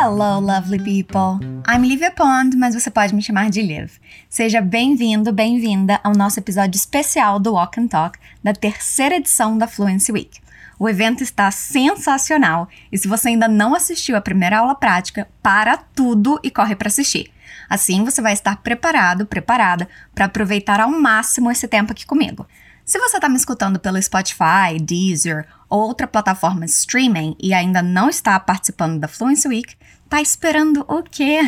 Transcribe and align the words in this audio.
Hello, 0.00 0.38
lovely 0.38 0.78
people! 0.78 1.44
I'm 1.66 1.82
Livia 1.82 2.12
Pond, 2.12 2.56
mas 2.56 2.72
você 2.72 2.88
pode 2.88 3.12
me 3.12 3.20
chamar 3.20 3.50
de 3.50 3.60
Liv. 3.60 3.90
Seja 4.30 4.60
bem-vindo, 4.60 5.32
bem-vinda 5.32 5.98
ao 6.04 6.12
nosso 6.12 6.38
episódio 6.38 6.78
especial 6.78 7.40
do 7.40 7.54
Walk 7.54 7.80
and 7.80 7.88
Talk 7.88 8.16
da 8.40 8.52
terceira 8.52 9.16
edição 9.16 9.58
da 9.58 9.66
Fluency 9.66 10.12
Week. 10.12 10.38
O 10.78 10.88
evento 10.88 11.24
está 11.24 11.50
sensacional 11.50 12.68
e 12.92 12.96
se 12.96 13.08
você 13.08 13.30
ainda 13.30 13.48
não 13.48 13.74
assistiu 13.74 14.16
a 14.16 14.20
primeira 14.20 14.60
aula 14.60 14.76
prática, 14.76 15.26
para 15.42 15.76
tudo 15.76 16.38
e 16.44 16.50
corre 16.50 16.76
para 16.76 16.86
assistir. 16.86 17.32
Assim 17.68 18.04
você 18.04 18.22
vai 18.22 18.34
estar 18.34 18.58
preparado, 18.58 19.26
preparada 19.26 19.88
para 20.14 20.26
aproveitar 20.26 20.78
ao 20.78 20.92
máximo 20.92 21.50
esse 21.50 21.66
tempo 21.66 21.90
aqui 21.90 22.06
comigo. 22.06 22.46
Se 22.88 22.98
você 22.98 23.18
está 23.18 23.28
me 23.28 23.36
escutando 23.36 23.78
pelo 23.78 24.00
Spotify, 24.00 24.80
Deezer 24.80 25.46
ou 25.68 25.82
outra 25.82 26.06
plataforma 26.06 26.64
streaming 26.64 27.36
e 27.38 27.52
ainda 27.52 27.82
não 27.82 28.08
está 28.08 28.40
participando 28.40 28.98
da 28.98 29.06
Fluency 29.06 29.46
Week, 29.46 29.76
tá 30.08 30.22
esperando 30.22 30.86
o 30.88 31.02
quê? 31.02 31.40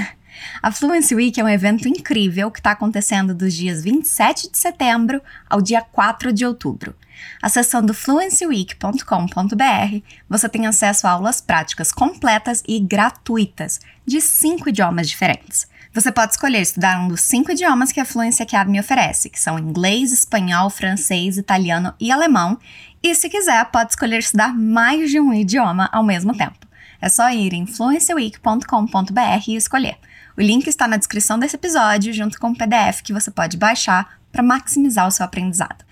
A 0.62 0.70
Fluency 0.70 1.14
Week 1.14 1.40
é 1.40 1.42
um 1.42 1.48
evento 1.48 1.88
incrível 1.88 2.50
que 2.50 2.60
está 2.60 2.72
acontecendo 2.72 3.34
dos 3.34 3.54
dias 3.54 3.82
27 3.82 4.50
de 4.50 4.58
setembro 4.58 5.22
ao 5.48 5.62
dia 5.62 5.80
4 5.80 6.30
de 6.30 6.44
outubro. 6.44 6.94
Acessando 7.40 7.94
fluencyweek.com.br, 7.94 10.04
você 10.28 10.46
tem 10.46 10.66
acesso 10.66 11.06
a 11.06 11.12
aulas 11.12 11.40
práticas 11.40 11.90
completas 11.90 12.62
e 12.68 12.78
gratuitas 12.78 13.80
de 14.04 14.20
cinco 14.20 14.68
idiomas 14.68 15.08
diferentes. 15.08 15.66
Você 15.92 16.12
pode 16.12 16.32
escolher 16.32 16.60
estudar 16.60 17.00
um 17.00 17.08
dos 17.08 17.20
cinco 17.20 17.50
idiomas 17.50 17.90
que 17.90 17.98
a 17.98 18.04
Fluency 18.04 18.44
Academy 18.44 18.78
oferece, 18.78 19.28
que 19.28 19.40
são 19.40 19.58
inglês, 19.58 20.12
espanhol, 20.12 20.70
francês, 20.70 21.36
italiano 21.36 21.92
e 21.98 22.12
alemão, 22.12 22.56
e 23.02 23.12
se 23.12 23.28
quiser, 23.28 23.64
pode 23.66 23.90
escolher 23.90 24.18
estudar 24.18 24.54
mais 24.56 25.10
de 25.10 25.18
um 25.18 25.34
idioma 25.34 25.88
ao 25.90 26.04
mesmo 26.04 26.32
tempo. 26.36 26.64
É 27.00 27.08
só 27.08 27.28
ir 27.30 27.52
em 27.54 27.66
fluencyweek.com.br 27.66 29.48
e 29.48 29.56
escolher. 29.56 29.98
O 30.38 30.40
link 30.40 30.68
está 30.68 30.86
na 30.86 30.96
descrição 30.96 31.38
desse 31.40 31.56
episódio, 31.56 32.12
junto 32.12 32.38
com 32.38 32.50
o 32.50 32.56
PDF 32.56 33.02
que 33.02 33.12
você 33.12 33.30
pode 33.30 33.56
baixar 33.56 34.20
para 34.30 34.44
maximizar 34.44 35.08
o 35.08 35.10
seu 35.10 35.24
aprendizado. 35.24 35.84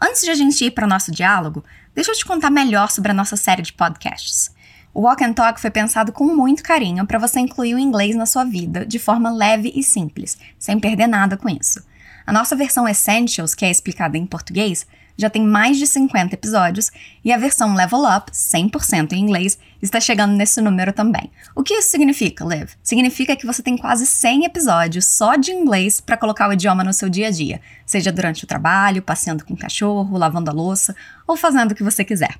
Antes 0.00 0.22
de 0.22 0.30
a 0.30 0.34
gente 0.34 0.64
ir 0.64 0.70
para 0.70 0.86
o 0.86 0.88
nosso 0.88 1.12
diálogo, 1.12 1.62
deixa 1.94 2.10
eu 2.10 2.16
te 2.16 2.24
contar 2.24 2.48
melhor 2.48 2.90
sobre 2.90 3.10
a 3.10 3.14
nossa 3.14 3.36
série 3.36 3.60
de 3.60 3.74
podcasts. 3.74 4.50
O 4.94 5.00
Walk 5.02 5.24
and 5.24 5.32
Talk 5.32 5.58
foi 5.58 5.70
pensado 5.70 6.12
com 6.12 6.24
muito 6.36 6.62
carinho 6.62 7.06
para 7.06 7.18
você 7.18 7.40
incluir 7.40 7.74
o 7.74 7.78
inglês 7.78 8.14
na 8.14 8.26
sua 8.26 8.44
vida 8.44 8.84
de 8.84 8.98
forma 8.98 9.30
leve 9.30 9.72
e 9.74 9.82
simples, 9.82 10.36
sem 10.58 10.78
perder 10.78 11.06
nada 11.06 11.34
com 11.34 11.48
isso. 11.48 11.82
A 12.26 12.32
nossa 12.32 12.54
versão 12.54 12.86
Essentials, 12.86 13.54
que 13.54 13.64
é 13.64 13.70
explicada 13.70 14.18
em 14.18 14.26
português, 14.26 14.86
já 15.16 15.30
tem 15.30 15.42
mais 15.42 15.78
de 15.78 15.86
50 15.86 16.34
episódios 16.34 16.90
e 17.24 17.32
a 17.32 17.38
versão 17.38 17.74
Level 17.74 18.00
Up, 18.00 18.30
100% 18.32 19.12
em 19.12 19.20
inglês, 19.20 19.58
está 19.80 19.98
chegando 19.98 20.34
nesse 20.34 20.60
número 20.60 20.92
também. 20.92 21.30
O 21.56 21.62
que 21.62 21.74
isso 21.74 21.90
significa, 21.90 22.44
Liv? 22.44 22.70
Significa 22.82 23.34
que 23.34 23.46
você 23.46 23.62
tem 23.62 23.78
quase 23.78 24.04
100 24.04 24.44
episódios 24.44 25.06
só 25.06 25.36
de 25.36 25.52
inglês 25.52 26.02
para 26.02 26.18
colocar 26.18 26.50
o 26.50 26.52
idioma 26.52 26.84
no 26.84 26.92
seu 26.92 27.08
dia 27.08 27.28
a 27.28 27.30
dia, 27.30 27.62
seja 27.86 28.12
durante 28.12 28.44
o 28.44 28.46
trabalho, 28.46 29.02
passeando 29.02 29.44
com 29.44 29.54
o 29.54 29.58
cachorro, 29.58 30.18
lavando 30.18 30.50
a 30.50 30.54
louça 30.54 30.94
ou 31.26 31.34
fazendo 31.34 31.72
o 31.72 31.74
que 31.74 31.82
você 31.82 32.04
quiser. 32.04 32.38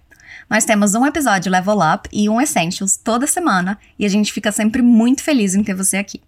Nós 0.48 0.64
temos 0.64 0.94
um 0.94 1.06
episódio 1.06 1.50
Level 1.50 1.78
Up 1.78 2.08
e 2.12 2.28
um 2.28 2.40
Essentials 2.40 2.96
toda 2.96 3.26
semana 3.26 3.78
e 3.98 4.04
a 4.04 4.08
gente 4.08 4.32
fica 4.32 4.52
sempre 4.52 4.82
muito 4.82 5.22
feliz 5.22 5.54
em 5.54 5.62
ter 5.62 5.74
você 5.74 5.96
aqui. 5.96 6.20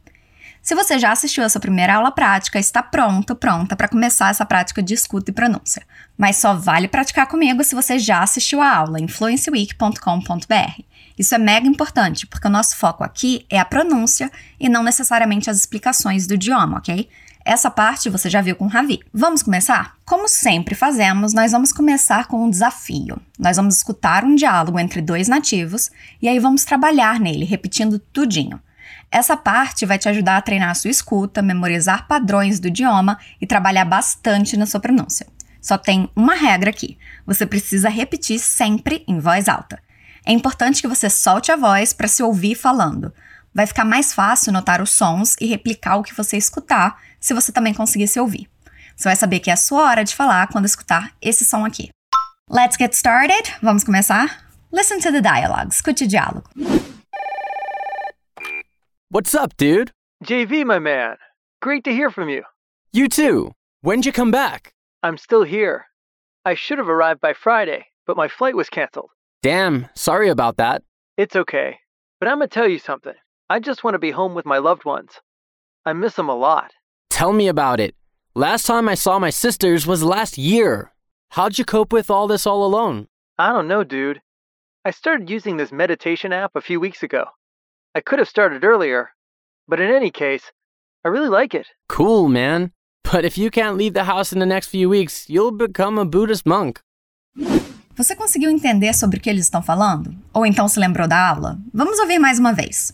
Se 0.65 0.75
você 0.75 0.99
já 0.99 1.13
assistiu 1.13 1.45
a 1.45 1.49
sua 1.51 1.61
primeira 1.61 1.97
aula 1.97 2.11
prática, 2.11 2.59
está 2.59 2.83
pronto, 2.83 3.37
pronta 3.37 3.77
para 3.77 3.87
começar 3.87 4.31
essa 4.31 4.47
prática 4.47 4.83
de 4.83 4.95
escuta 4.95 5.31
e 5.31 5.35
pronúncia. 5.35 5.83
Mas 6.17 6.37
só 6.37 6.55
vale 6.55 6.89
praticar 6.89 7.27
comigo 7.27 7.63
se 7.63 7.75
você 7.75 7.99
já 7.99 8.23
assistiu 8.23 8.63
a 8.63 8.75
aula 8.75 8.99
em 8.99 9.07
fluencyweek.com.br. 9.07 10.83
Isso 11.19 11.35
é 11.35 11.39
mega 11.39 11.69
importante, 11.69 12.27
porque 12.27 12.49
o 12.49 12.51
nosso 12.51 12.77
foco 12.77 13.05
aqui 13.05 13.45
é 13.51 13.59
a 13.59 13.65
pronúncia 13.65 14.33
e 14.59 14.67
não 14.67 14.83
necessariamente 14.83 15.51
as 15.51 15.59
explicações 15.59 16.27
do 16.27 16.33
idioma, 16.33 16.79
ok? 16.79 17.11
Essa 17.45 17.71
parte 17.71 18.09
você 18.09 18.31
já 18.31 18.41
viu 18.41 18.57
com 18.57 18.65
o 18.65 18.69
Ravi. 18.69 19.01
Vamos 19.13 19.43
começar? 19.43 19.97
Como 20.07 20.27
sempre 20.27 20.75
fazemos, 20.75 21.35
nós 21.35 21.53
vamos 21.53 21.75
começar 21.75 22.27
com 22.27 22.43
um 22.43 22.49
desafio. 22.49 23.21
Nós 23.39 23.59
vamos 23.59 23.77
escutar 23.77 24.25
um 24.25 24.35
diálogo 24.35 24.79
entre 24.79 25.03
dois 25.03 25.29
nativos 25.29 25.91
e 26.23 26.29
aí 26.29 26.39
vamos 26.39 26.65
trabalhar 26.65 27.21
nele, 27.21 27.45
repetindo 27.45 27.99
tudinho. 27.99 28.59
Essa 29.11 29.37
parte 29.37 29.85
vai 29.85 29.99
te 29.99 30.09
ajudar 30.09 30.39
a 30.39 30.41
treinar 30.43 30.71
a 30.71 30.75
sua 30.75 30.91
escuta, 30.91 31.43
memorizar 31.43 32.09
padrões 32.09 32.59
do 32.59 32.69
idioma 32.69 33.19
e 33.39 33.47
trabalhar 33.47 33.85
bastante 33.85 34.57
na 34.57 34.65
sua 34.65 34.81
pronúncia. 34.81 35.27
Só 35.61 35.77
tem 35.77 36.09
uma 36.17 36.35
regra 36.35 36.71
aqui: 36.71 36.97
você 37.27 37.45
precisa 37.45 37.91
repetir 37.91 38.39
sempre 38.39 39.05
em 39.07 39.19
voz 39.19 39.51
alta. 39.51 39.79
É 40.25 40.33
importante 40.33 40.81
que 40.81 40.89
você 40.89 41.11
solte 41.11 41.53
a 41.53 41.57
voz 41.57 41.93
para 41.93 42.09
se 42.09 42.23
ouvir 42.23 42.55
falando. 42.55 43.13
Vai 43.55 43.69
ficar 43.69 43.85
mais 43.85 44.13
fácil 44.13 44.53
notar 44.53 44.83
os 44.83 44.91
sons 44.91 45.37
e 45.41 45.47
replicar 45.47 45.97
o 45.97 46.03
que 46.03 46.13
você 46.13 46.37
escutar 46.37 47.01
se 47.21 47.33
você 47.33 47.53
também 47.53 47.73
conseguir 47.73 48.09
se 48.09 48.19
ouvir. 48.19 48.51
Você 48.97 49.09
vai 49.09 49.15
saber 49.15 49.39
que 49.39 49.49
é 49.49 49.53
a 49.53 49.57
sua 49.57 49.85
hora 49.89 50.03
de 50.03 50.15
falar 50.15 50.49
quando 50.49 50.65
escutar 50.65 51.13
esse 51.23 51.45
som 51.45 51.65
aqui. 51.65 51.91
Let's 52.51 52.77
get 52.77 52.93
started. 52.95 53.55
Vamos 53.63 53.85
começar? 53.85 54.45
Listen 54.73 54.99
to 54.99 55.13
the 55.13 55.21
dialogue. 55.21 55.69
Escute 55.69 56.05
o 56.05 56.09
diálogo. 56.09 56.51
What's 59.11 59.35
up, 59.35 59.55
dude? 59.57 59.93
JV, 60.25 60.65
my 60.65 60.81
man. 60.81 61.17
Great 61.63 61.85
to 61.85 61.93
hear 61.93 62.11
from 62.11 62.29
you. 62.29 62.43
You 62.93 63.09
too. 63.09 63.53
When'd 63.83 64.05
you 64.05 64.13
come 64.13 64.33
back? 64.33 64.73
I'm 65.05 65.17
still 65.17 65.45
here. 65.45 65.85
I 66.45 66.57
should 66.57 66.79
have 66.79 66.89
arrived 66.89 67.21
by 67.21 67.35
Friday, 67.35 67.87
but 68.05 68.17
my 68.17 68.27
flight 68.27 68.57
was 68.57 68.69
canceled. 68.69 69.11
Damn, 69.43 69.89
sorry 69.95 70.29
about 70.29 70.57
that. 70.57 70.83
It's 71.17 71.37
okay. 71.37 71.79
But 72.19 72.29
I'm 72.29 72.39
gonna 72.39 72.49
tell 72.49 72.69
you 72.69 72.79
something. 72.79 73.15
I 73.51 73.61
just 73.61 73.85
want 73.85 73.95
to 73.95 73.99
be 73.99 74.11
home 74.11 74.35
with 74.35 74.47
my 74.47 74.57
loved 74.57 74.87
ones. 74.87 75.21
I 75.85 75.93
miss 75.93 76.15
them 76.15 76.31
a 76.31 76.35
lot. 76.35 76.73
Tell 77.11 77.35
me 77.35 77.47
about 77.47 77.79
it. 77.79 77.95
Last 78.35 78.65
time 78.65 78.89
I 78.89 78.95
saw 78.95 79.19
my 79.19 79.29
sisters 79.29 79.87
was 79.87 80.03
last 80.03 80.39
year. 80.39 80.93
How'd 81.33 81.59
you 81.59 81.65
cope 81.67 81.93
with 81.93 82.11
all 82.11 82.27
this 82.27 82.47
all 82.47 82.65
alone? 82.65 83.07
I 83.39 83.53
don't 83.53 83.69
know, 83.69 83.85
dude. 83.85 84.23
I 84.87 84.93
started 84.93 85.29
using 85.29 85.59
this 85.59 85.73
meditation 85.73 86.33
app 86.33 86.53
a 86.55 86.63
few 86.63 86.81
weeks 86.81 87.03
ago. 87.03 87.27
I 87.95 88.01
could 88.01 88.19
have 88.19 88.29
started 88.29 88.65
earlier, 88.65 89.11
but 89.69 89.79
in 89.79 89.91
any 89.91 90.11
case, 90.11 90.51
I 91.05 91.09
really 91.09 91.29
like 91.29 91.55
it. 91.55 91.67
Cool, 91.89 92.29
man. 92.29 92.73
But 93.03 93.27
if 93.27 93.37
you 93.37 93.51
can't 93.51 93.77
leave 93.77 93.93
the 93.93 94.05
house 94.05 94.33
in 94.33 94.39
the 94.39 94.47
next 94.47 94.69
few 94.69 94.89
weeks, 94.89 95.29
you'll 95.29 95.53
become 95.53 95.99
a 95.99 96.07
Buddhist 96.07 96.47
monk. 96.47 96.81
Você 97.97 98.17
conseguiu 98.17 98.51
entender 98.51 98.93
sobre 98.93 99.19
o 99.19 99.21
que 99.21 99.31
eles 99.31 99.45
estão 99.45 99.63
falando? 99.63 100.13
Ou 100.33 100.45
então 100.45 100.67
se 100.67 100.81
lembrou 100.81 101.07
da 101.07 101.29
aula? 101.29 101.57
Vamos 101.73 101.99
ouvir 102.01 102.19
mais 102.19 102.41
uma 102.41 102.53
vez. 102.53 102.93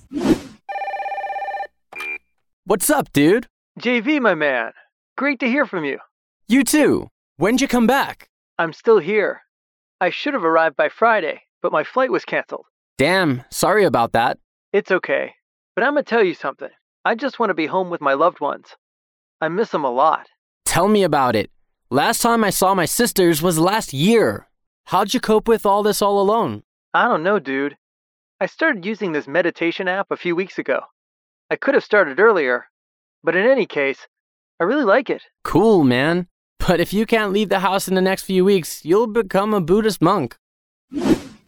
What's 2.67 2.91
up, 2.91 3.11
dude? 3.13 3.49
JV, 3.79 4.21
my 4.21 4.35
man. 4.35 4.73
Great 5.19 5.39
to 5.39 5.47
hear 5.47 5.67
from 5.67 5.85
you. 5.85 5.99
You 6.49 6.63
too. 6.65 7.09
When'd 7.39 7.63
you 7.63 7.69
come 7.69 7.87
back? 7.87 8.29
I'm 8.59 8.73
still 8.75 8.99
here. 8.99 9.41
I 10.03 10.11
should 10.11 10.35
have 10.35 10.45
arrived 10.45 10.77
by 10.77 10.91
Friday, 10.91 11.41
but 11.63 11.73
my 11.73 11.83
flight 11.83 12.11
was 12.11 12.25
canceled. 12.27 12.67
Damn, 12.99 13.45
sorry 13.51 13.85
about 13.85 14.13
that. 14.13 14.37
It's 14.73 14.91
okay. 14.91 15.33
But 15.75 15.85
I'm 15.85 15.95
gonna 15.95 16.03
tell 16.03 16.23
you 16.23 16.35
something. 16.35 16.69
I 17.07 17.15
just 17.15 17.39
want 17.39 17.49
to 17.49 17.55
be 17.55 17.67
home 17.67 17.89
with 17.89 18.03
my 18.03 18.13
loved 18.13 18.41
ones. 18.41 18.77
I 19.41 19.49
miss 19.49 19.71
them 19.71 19.85
a 19.85 19.91
lot. 19.91 20.27
Tell 20.67 20.89
me 20.89 21.03
about 21.05 21.35
it. 21.35 21.51
Last 21.91 22.21
time 22.21 22.45
I 22.45 22.51
saw 22.51 22.75
my 22.75 22.85
sisters 22.85 23.41
was 23.41 23.59
last 23.59 23.95
year. 23.95 24.47
How'd 24.87 25.15
you 25.15 25.21
cope 25.21 25.49
with 25.49 25.65
all 25.65 25.83
this 25.83 26.03
all 26.03 26.21
alone? 26.21 26.63
I 26.93 27.07
don't 27.07 27.23
know, 27.23 27.39
dude. 27.39 27.77
I 28.41 28.47
started 28.47 28.85
using 28.85 29.13
this 29.13 29.29
meditation 29.29 29.87
app 29.89 30.11
a 30.11 30.17
few 30.17 30.35
weeks 30.35 30.59
ago. 30.59 30.81
I 31.51 31.57
could 31.57 31.75
have 31.75 31.85
started 31.85 32.19
earlier, 32.19 32.65
but 33.23 33.37
in 33.37 33.47
any 33.47 33.67
case, 33.67 34.09
I 34.61 34.65
really 34.65 34.85
like 34.85 35.11
it. 35.11 35.23
Cool, 35.45 35.85
man. 35.85 36.27
But 36.59 36.81
if 36.81 36.93
you 36.93 37.07
can't 37.07 37.33
leave 37.33 37.49
the 37.49 37.61
house 37.61 37.89
in 37.89 37.95
the 37.95 38.01
next 38.01 38.25
few 38.25 38.45
weeks, 38.45 38.85
you'll 38.85 39.07
become 39.07 39.55
a 39.55 39.61
Buddhist 39.61 40.03
monk. 40.03 40.37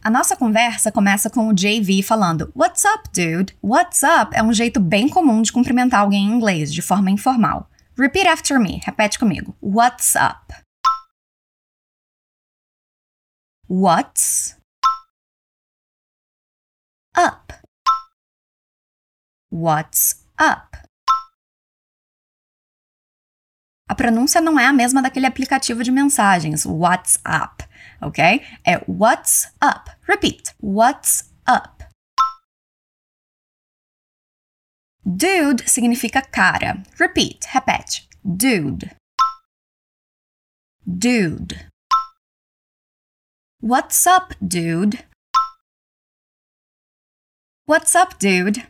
A 0.05 0.09
nossa 0.09 0.35
conversa 0.35 0.91
começa 0.91 1.29
com 1.29 1.47
o 1.47 1.53
JV 1.53 2.03
falando 2.03 2.51
What's 2.55 2.83
up, 2.85 3.09
dude? 3.13 3.53
What's 3.61 4.03
up 4.03 4.35
é 4.35 4.43
um 4.43 4.53
jeito 4.53 4.79
bem 4.79 5.07
comum 5.07 5.41
de 5.41 5.51
cumprimentar 5.51 6.01
alguém 6.01 6.25
em 6.25 6.31
inglês, 6.33 6.73
de 6.73 6.81
forma 6.81 7.09
informal. 7.09 7.69
Repeat 7.97 8.27
after 8.27 8.59
me. 8.59 8.81
Repete 8.83 9.17
comigo. 9.17 9.55
What's 9.61 10.15
up? 10.15 10.53
What's 13.73 14.55
up? 17.17 17.51
What's 19.49 20.23
up? 20.37 20.77
A 23.89 23.95
pronúncia 23.95 24.39
não 24.39 24.59
é 24.59 24.67
a 24.67 24.71
mesma 24.71 25.01
daquele 25.01 25.25
aplicativo 25.25 25.83
de 25.83 25.89
mensagens, 25.89 26.67
WhatsApp, 26.67 27.67
ok? 27.99 28.45
É 28.63 28.77
what's 28.87 29.51
up. 29.59 29.89
Repeat. 30.07 30.53
What's 30.61 31.33
up? 31.49 31.83
Dude 35.03 35.67
significa 35.67 36.21
cara. 36.21 36.83
Repeat. 36.99 37.47
Repete. 37.47 38.07
Dude. 38.23 38.95
Dude. 40.85 41.72
What's 43.65 44.05
up, 44.05 44.35
dude? 44.41 45.05
What's 47.65 47.95
up, 47.95 48.17
dude? 48.19 48.67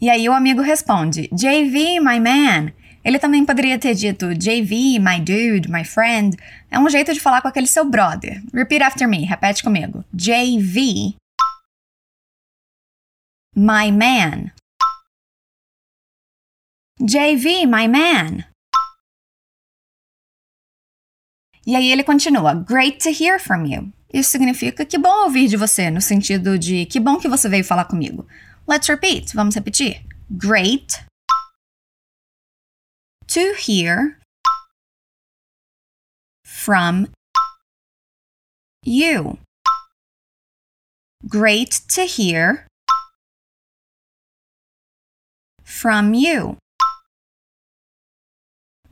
E 0.00 0.08
aí 0.08 0.26
o 0.26 0.32
amigo 0.32 0.62
responde: 0.62 1.28
JV, 1.34 2.00
my 2.00 2.18
man. 2.18 2.72
Ele 3.04 3.18
também 3.18 3.44
poderia 3.44 3.78
ter 3.78 3.94
dito 3.94 4.34
JV, 4.34 4.98
my 4.98 5.20
dude, 5.20 5.70
my 5.70 5.84
friend. 5.84 6.34
É 6.70 6.78
um 6.78 6.88
jeito 6.88 7.12
de 7.12 7.20
falar 7.20 7.42
com 7.42 7.48
aquele 7.48 7.66
seu 7.66 7.84
brother. 7.84 8.42
Repeat 8.54 8.84
after 8.84 9.06
me, 9.06 9.26
repete 9.26 9.62
comigo. 9.62 10.02
JV, 10.10 11.16
my 13.54 13.92
man. 13.92 14.50
JV, 16.98 17.66
my 17.66 17.86
man. 17.86 18.49
E 21.70 21.76
aí 21.76 21.92
ele 21.92 22.02
continua: 22.02 22.52
Great 22.52 22.98
to 22.98 23.10
hear 23.10 23.38
from 23.38 23.64
you. 23.64 23.92
Isso 24.12 24.30
significa 24.30 24.84
que 24.84 24.98
bom 24.98 25.22
ouvir 25.22 25.46
de 25.46 25.56
você, 25.56 25.88
no 25.88 26.00
sentido 26.00 26.58
de 26.58 26.84
que 26.86 26.98
bom 26.98 27.16
que 27.16 27.28
você 27.28 27.48
veio 27.48 27.64
falar 27.64 27.84
comigo. 27.84 28.26
Let's 28.66 28.88
repeat. 28.88 29.32
Vamos 29.36 29.54
repetir. 29.54 30.04
Great 30.28 31.00
to 33.28 33.54
hear 33.56 34.18
from 36.44 37.06
you. 38.84 39.38
Great 41.24 41.82
to 41.94 42.02
hear 42.02 42.66
from 45.62 46.14
you. 46.14 46.56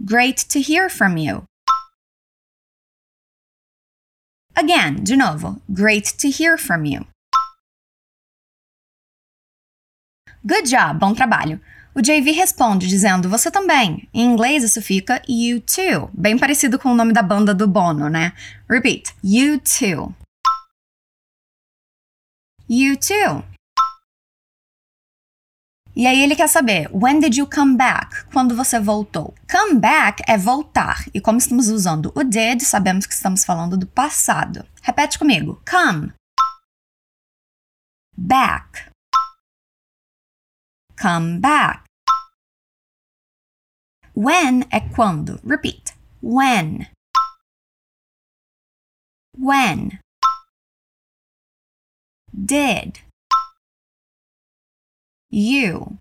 Great 0.01 0.47
to 0.51 0.61
hear 0.61 0.89
from 0.89 1.17
you. 1.19 1.48
Again, 4.59 5.05
de 5.05 5.15
novo. 5.15 5.63
Great 5.69 6.17
to 6.17 6.27
hear 6.27 6.59
from 6.59 6.85
you. 6.85 7.07
Good 10.45 10.69
job, 10.69 10.99
bom 10.99 11.15
trabalho. 11.15 11.61
O 11.95 12.03
JV 12.03 12.33
responde 12.33 12.89
dizendo 12.89 13.29
você 13.29 13.53
também. 13.53 14.09
Em 14.13 14.25
inglês 14.25 14.65
isso 14.65 14.83
fica 14.83 15.23
you 15.29 15.61
too, 15.61 16.11
bem 16.13 16.37
parecido 16.37 16.77
com 16.77 16.91
o 16.91 16.95
nome 16.97 17.13
da 17.13 17.23
banda 17.23 17.55
do 17.55 17.69
Bono, 17.69 18.09
né? 18.09 18.33
Repeat. 18.69 19.15
You 19.23 19.61
too. 19.61 20.13
You 22.69 22.97
too. 22.97 23.45
E 25.99 26.07
aí 26.07 26.23
ele 26.23 26.37
quer 26.37 26.49
saber, 26.49 26.89
when 26.93 27.19
did 27.19 27.37
you 27.37 27.45
come 27.45 27.77
back? 27.77 28.25
Quando 28.33 28.55
você 28.55 28.79
voltou? 28.79 29.35
Come 29.51 29.81
back 29.81 30.23
é 30.29 30.39
voltar. 30.39 31.05
E 31.13 31.21
como 31.21 31.39
estamos 31.39 31.67
usando 31.69 32.13
o 32.15 32.23
did, 32.23 32.61
sabemos 32.63 33.05
que 33.05 33.13
estamos 33.13 33.45
falando 33.45 33.77
do 33.77 33.85
passado. 33.85 34.65
Repete 34.81 35.19
comigo. 35.19 35.61
Come. 35.69 36.13
Back. 38.17 38.93
Come 41.03 41.41
back. 41.41 41.83
When 44.15 44.69
é 44.71 44.79
quando. 44.95 45.41
Repeat. 45.45 45.97
When. 46.23 46.89
When. 49.37 49.99
Did. 52.33 53.08
You. 55.31 55.99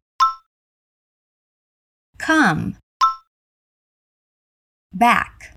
Come. 2.18 2.78
Back. 4.94 5.54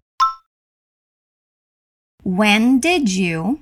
When 2.24 2.80
did 2.80 3.08
you 3.08 3.60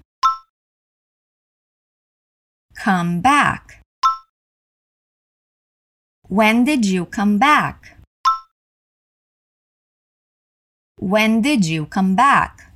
come 2.75 3.21
back? 3.21 3.83
When 6.29 6.65
did 6.65 6.87
you 6.87 7.05
come 7.05 7.39
back? 7.39 7.99
When 10.99 11.43
did 11.43 11.67
you 11.67 11.87
come 11.87 12.15
back? 12.15 12.73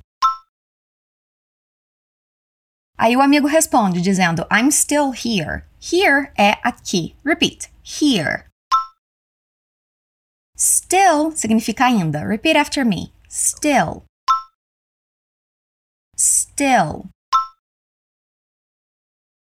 Aí 2.97 3.17
o 3.17 3.21
amigo 3.21 3.47
responde 3.47 4.01
dizendo 4.01 4.47
I'm 4.51 4.71
still 4.71 5.11
here. 5.11 5.65
Here 5.83 6.31
é 6.37 6.53
aqui. 6.63 7.13
Repeat. 7.25 7.69
Here. 7.83 8.47
Still 10.55 11.31
significa 11.35 11.83
ainda. 11.83 12.25
Repeat 12.25 12.55
after 12.55 12.85
me. 12.85 13.11
Still. 13.27 14.05
Still. 16.15 17.09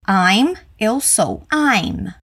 I'm, 0.08 0.56
eu 0.81 1.02
sou. 1.02 1.46
I'm. 1.52 2.14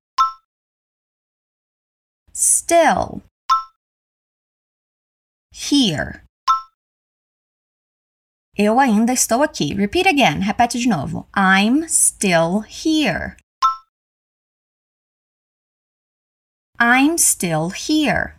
Still. 2.33 3.21
Here. 5.53 6.23
Eu 8.57 8.79
ainda 8.79 9.13
estou 9.13 9.43
aqui. 9.43 9.75
Repeat 9.75 10.07
again. 10.07 10.39
Repete 10.41 10.79
de 10.79 10.89
novo. 10.89 11.27
I'm 11.35 11.87
still 11.87 12.61
here. 12.61 13.37
I'm 16.81 17.17
still 17.17 17.71
here. 17.71 18.35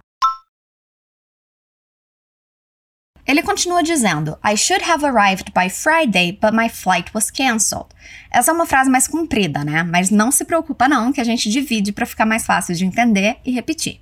Ele 3.27 3.43
continua 3.43 3.83
dizendo: 3.83 4.39
I 4.43 4.57
should 4.57 4.83
have 4.83 5.05
arrived 5.05 5.53
by 5.53 5.69
Friday, 5.69 6.39
but 6.41 6.55
my 6.55 6.71
flight 6.71 7.11
was 7.15 7.31
cancelled. 7.31 7.89
Essa 8.31 8.51
é 8.51 8.55
uma 8.55 8.65
frase 8.65 8.89
mais 8.89 9.07
comprida, 9.07 9.63
né? 9.63 9.83
Mas 9.83 10.09
não 10.09 10.33
se 10.33 10.47
preocupa 10.47 10.89
não, 10.89 11.13
que 11.13 11.21
a 11.21 11.25
gente 11.25 11.51
divide 11.51 11.93
para 11.93 12.07
ficar 12.07 12.25
mais 12.25 12.47
fácil 12.47 12.75
de 12.75 12.87
entender 12.87 13.37
e 13.45 13.51
repetir. 13.51 14.01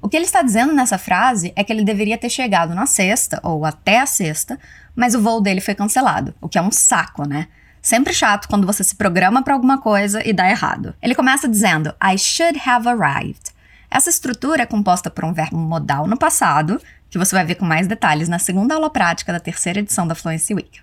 O 0.00 0.08
que 0.08 0.16
ele 0.16 0.24
está 0.24 0.40
dizendo 0.40 0.72
nessa 0.72 0.96
frase 0.96 1.52
é 1.54 1.62
que 1.62 1.70
ele 1.70 1.84
deveria 1.84 2.16
ter 2.16 2.30
chegado 2.30 2.74
na 2.74 2.86
sexta 2.86 3.38
ou 3.42 3.66
até 3.66 4.00
a 4.00 4.06
sexta, 4.06 4.58
mas 4.96 5.14
o 5.14 5.20
voo 5.20 5.42
dele 5.42 5.60
foi 5.60 5.74
cancelado, 5.74 6.34
o 6.40 6.48
que 6.48 6.56
é 6.56 6.62
um 6.62 6.72
saco, 6.72 7.28
né? 7.28 7.48
Sempre 7.82 8.14
chato 8.14 8.48
quando 8.48 8.66
você 8.66 8.82
se 8.82 8.96
programa 8.96 9.42
para 9.42 9.52
alguma 9.52 9.78
coisa 9.78 10.26
e 10.26 10.32
dá 10.32 10.48
errado. 10.48 10.94
Ele 11.02 11.14
começa 11.14 11.46
dizendo 11.46 11.94
I 12.02 12.16
should 12.16 12.58
have 12.66 12.88
arrived. 12.88 13.53
Essa 13.94 14.10
estrutura 14.10 14.64
é 14.64 14.66
composta 14.66 15.08
por 15.08 15.24
um 15.24 15.32
verbo 15.32 15.56
modal 15.56 16.08
no 16.08 16.18
passado, 16.18 16.82
que 17.08 17.16
você 17.16 17.32
vai 17.32 17.44
ver 17.44 17.54
com 17.54 17.64
mais 17.64 17.86
detalhes 17.86 18.28
na 18.28 18.40
segunda 18.40 18.74
aula 18.74 18.90
prática 18.90 19.32
da 19.32 19.38
terceira 19.38 19.78
edição 19.78 20.04
da 20.04 20.16
Fluency 20.16 20.52
Week. 20.52 20.82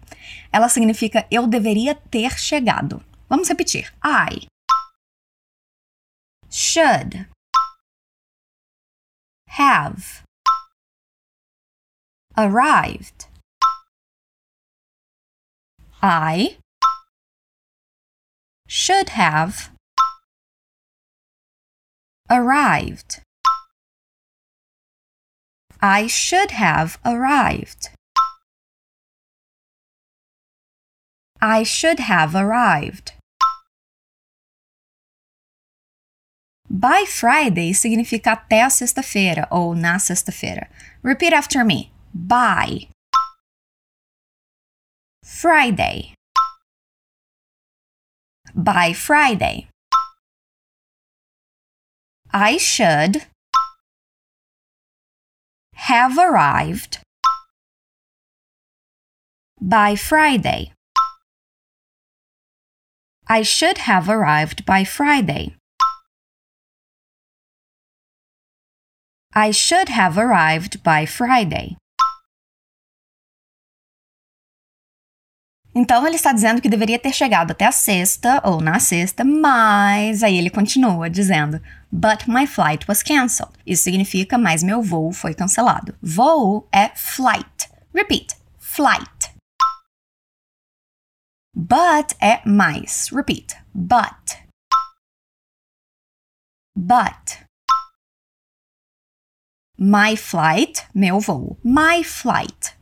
Ela 0.50 0.70
significa 0.70 1.28
eu 1.30 1.46
deveria 1.46 1.94
ter 1.94 2.40
chegado. 2.40 3.04
Vamos 3.28 3.50
repetir. 3.50 3.94
I 4.02 4.48
should 6.50 7.28
have 9.60 10.24
arrived. 12.38 13.28
I 16.02 16.58
should 18.70 19.12
have 19.20 19.70
arrived. 22.32 23.22
I 25.82 26.08
should 26.08 26.52
have 26.52 26.98
arrived. 27.04 27.90
I 31.42 31.64
should 31.64 32.00
have 32.00 32.34
arrived. 32.34 33.14
By 36.70 37.04
Friday 37.06 37.74
significa 37.74 38.32
até 38.32 38.64
a 38.64 38.70
sexta-feira 38.70 39.48
ou 39.52 39.76
na 39.76 40.00
sexta-feira. 40.00 40.70
Repeat 41.04 41.34
after 41.34 41.66
me. 41.66 41.92
By 42.14 42.88
Friday. 45.22 46.14
By 48.56 48.94
Friday. 48.94 49.71
I 52.34 52.58
should 52.58 53.28
have 55.74 56.18
arrived 56.18 57.00
by 59.60 59.96
Friday. 59.98 60.72
I 63.28 63.42
should 63.44 63.80
have 63.80 64.08
arrived 64.08 64.66
by 64.66 64.86
Friday. 64.86 65.58
I 69.34 69.52
should 69.52 69.90
have 69.90 70.18
arrived 70.18 70.82
by 70.84 71.06
Friday. 71.06 71.76
Então 75.76 76.06
ele 76.08 76.16
está 76.16 76.32
dizendo 76.32 76.62
que 76.62 76.70
deveria 76.70 77.00
ter 77.00 77.14
chegado 77.14 77.52
até 77.52 77.66
a 77.66 77.72
sexta 77.72 78.42
ou 78.46 78.62
na 78.62 78.80
sexta, 78.80 79.24
mas 79.24 80.24
aí 80.24 80.38
ele 80.38 80.50
continua 80.50 81.10
dizendo: 81.10 81.62
But 81.92 82.26
my 82.28 82.46
flight 82.46 82.88
was 82.88 83.04
cancelled. 83.04 83.58
Isso 83.66 83.84
significa 83.84 84.38
mas 84.38 84.64
meu 84.64 84.82
voo 84.82 85.12
foi 85.12 85.34
cancelado. 85.34 85.98
Voo 86.02 86.68
é 86.72 86.90
flight. 86.96 87.70
Repeat: 87.94 88.36
flight. 88.58 89.34
But 91.54 92.16
é 92.22 92.42
mais. 92.46 93.10
Repeat: 93.12 93.56
but. 93.74 94.40
But. 96.76 97.44
My 99.78 100.16
flight, 100.16 100.88
meu 100.96 101.20
voo. 101.20 101.58
My 101.64 102.04
flight. 102.04 102.78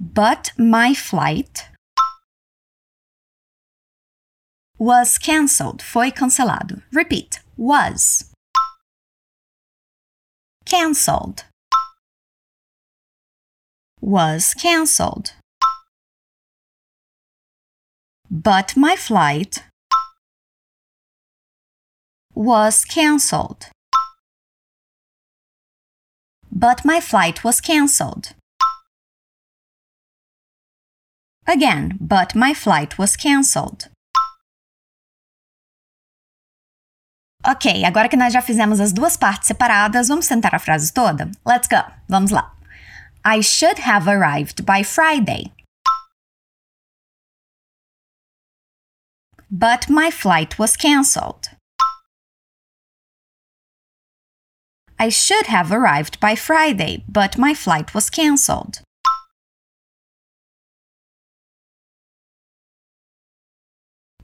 But 0.00 0.52
my 0.58 0.94
flight 0.94 1.75
was 4.78 5.18
cancelled. 5.18 5.82
Foi 5.82 6.10
cancelado. 6.10 6.82
Repeat. 6.92 7.40
Was. 7.56 8.32
Cancelled. 10.64 11.44
Was 14.00 14.54
cancelled. 14.54 15.32
But 18.30 18.76
my 18.76 18.96
flight 18.96 19.64
was 22.34 22.84
cancelled. 22.84 23.68
But 26.52 26.84
my 26.84 27.00
flight 27.00 27.44
was 27.44 27.60
cancelled. 27.60 28.34
Again, 31.46 31.96
but 32.00 32.34
my 32.34 32.52
flight 32.52 32.98
was 32.98 33.16
cancelled. 33.16 33.88
Ok, 37.48 37.84
agora 37.84 38.08
que 38.08 38.16
nós 38.16 38.32
já 38.32 38.42
fizemos 38.42 38.80
as 38.80 38.92
duas 38.92 39.16
partes 39.16 39.46
separadas, 39.46 40.08
vamos 40.08 40.26
tentar 40.26 40.52
a 40.52 40.58
frase 40.58 40.92
toda? 40.92 41.30
Let's 41.46 41.68
go! 41.68 41.80
Vamos 42.08 42.32
lá. 42.32 42.52
I 43.24 43.40
should 43.40 43.80
have 43.82 44.10
arrived 44.10 44.64
by 44.64 44.82
Friday. 44.82 45.52
But 49.48 49.88
my 49.88 50.10
flight 50.10 50.58
was 50.58 50.76
cancelled. 50.76 51.50
I 54.98 55.08
should 55.10 55.46
have 55.48 55.72
arrived 55.72 56.18
by 56.18 56.34
Friday, 56.34 57.04
but 57.08 57.38
my 57.38 57.54
flight 57.54 57.94
was 57.94 58.10
cancelled. 58.10 58.85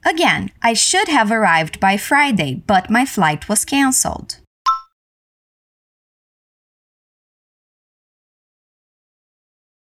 Again, 0.05 0.51
I 0.63 0.75
should 0.75 1.09
have 1.09 1.31
arrived 1.31 1.79
by 1.79 1.97
Friday, 1.97 2.63
but 2.67 2.91
my 2.91 3.07
flight 3.07 3.49
was 3.49 3.65
cancelled. 3.65 4.39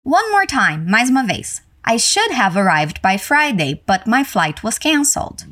One 0.04 0.32
more 0.32 0.48
time, 0.48 0.86
mais 0.90 1.10
uma 1.10 1.24
vez. 1.24 1.62
I 1.86 1.98
should 1.98 2.32
have 2.32 2.58
arrived 2.58 3.02
by 3.04 3.18
Friday, 3.18 3.84
but 3.86 4.08
my 4.08 4.24
flight 4.24 4.64
was 4.64 4.80
cancelled. 4.80 5.46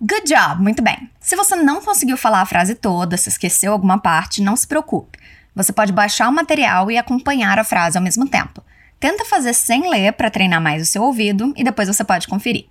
Good 0.00 0.26
job, 0.26 0.60
muito 0.60 0.82
bem. 0.82 1.08
Se 1.20 1.36
você 1.36 1.54
não 1.54 1.80
conseguiu 1.80 2.16
falar 2.16 2.40
a 2.40 2.46
frase 2.46 2.74
toda, 2.74 3.16
se 3.16 3.28
esqueceu 3.28 3.72
alguma 3.72 3.98
parte, 4.00 4.42
não 4.42 4.56
se 4.56 4.66
preocupe. 4.66 5.18
Você 5.54 5.72
pode 5.72 5.92
baixar 5.92 6.28
o 6.28 6.32
material 6.32 6.90
e 6.90 6.98
acompanhar 6.98 7.58
a 7.58 7.64
frase 7.64 7.96
ao 7.96 8.02
mesmo 8.02 8.28
tempo. 8.28 8.62
Tenta 9.00 9.24
fazer 9.24 9.54
sem 9.54 9.88
ler 9.88 10.12
para 10.12 10.30
treinar 10.30 10.60
mais 10.60 10.82
o 10.82 10.86
seu 10.86 11.02
ouvido 11.02 11.52
e 11.56 11.62
depois 11.62 11.88
você 11.88 12.02
pode 12.02 12.26
conferir. 12.26 12.68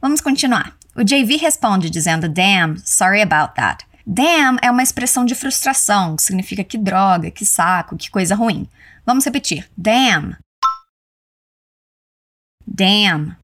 Vamos 0.00 0.20
continuar. 0.20 0.76
O 0.94 1.02
JV 1.02 1.36
responde 1.36 1.90
dizendo: 1.90 2.28
Damn, 2.28 2.78
sorry 2.84 3.20
about 3.20 3.54
that. 3.54 3.84
Damn 4.06 4.58
é 4.62 4.70
uma 4.70 4.82
expressão 4.82 5.24
de 5.24 5.34
frustração, 5.34 6.14
que 6.16 6.22
significa 6.22 6.62
que 6.62 6.78
droga, 6.78 7.30
que 7.30 7.44
saco, 7.44 7.96
que 7.96 8.10
coisa 8.10 8.34
ruim. 8.34 8.68
Vamos 9.04 9.24
repetir. 9.24 9.68
Damn. 9.76 10.36
Damn. 12.66 13.36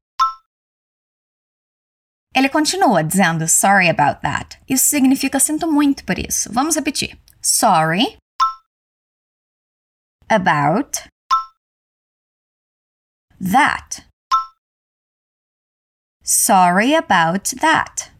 Ele 2.33 2.47
continua 2.47 3.03
dizendo 3.03 3.47
sorry 3.47 3.89
about 3.89 4.21
that. 4.21 4.57
Isso 4.69 4.85
significa 4.85 5.39
sinto 5.39 5.69
muito 5.69 6.05
por 6.05 6.17
isso. 6.17 6.51
Vamos 6.53 6.75
repetir. 6.75 7.17
Sorry 7.41 8.17
about 10.29 11.09
that. 13.41 14.05
Sorry 16.23 16.93
about 16.93 17.55
that. 17.61 18.11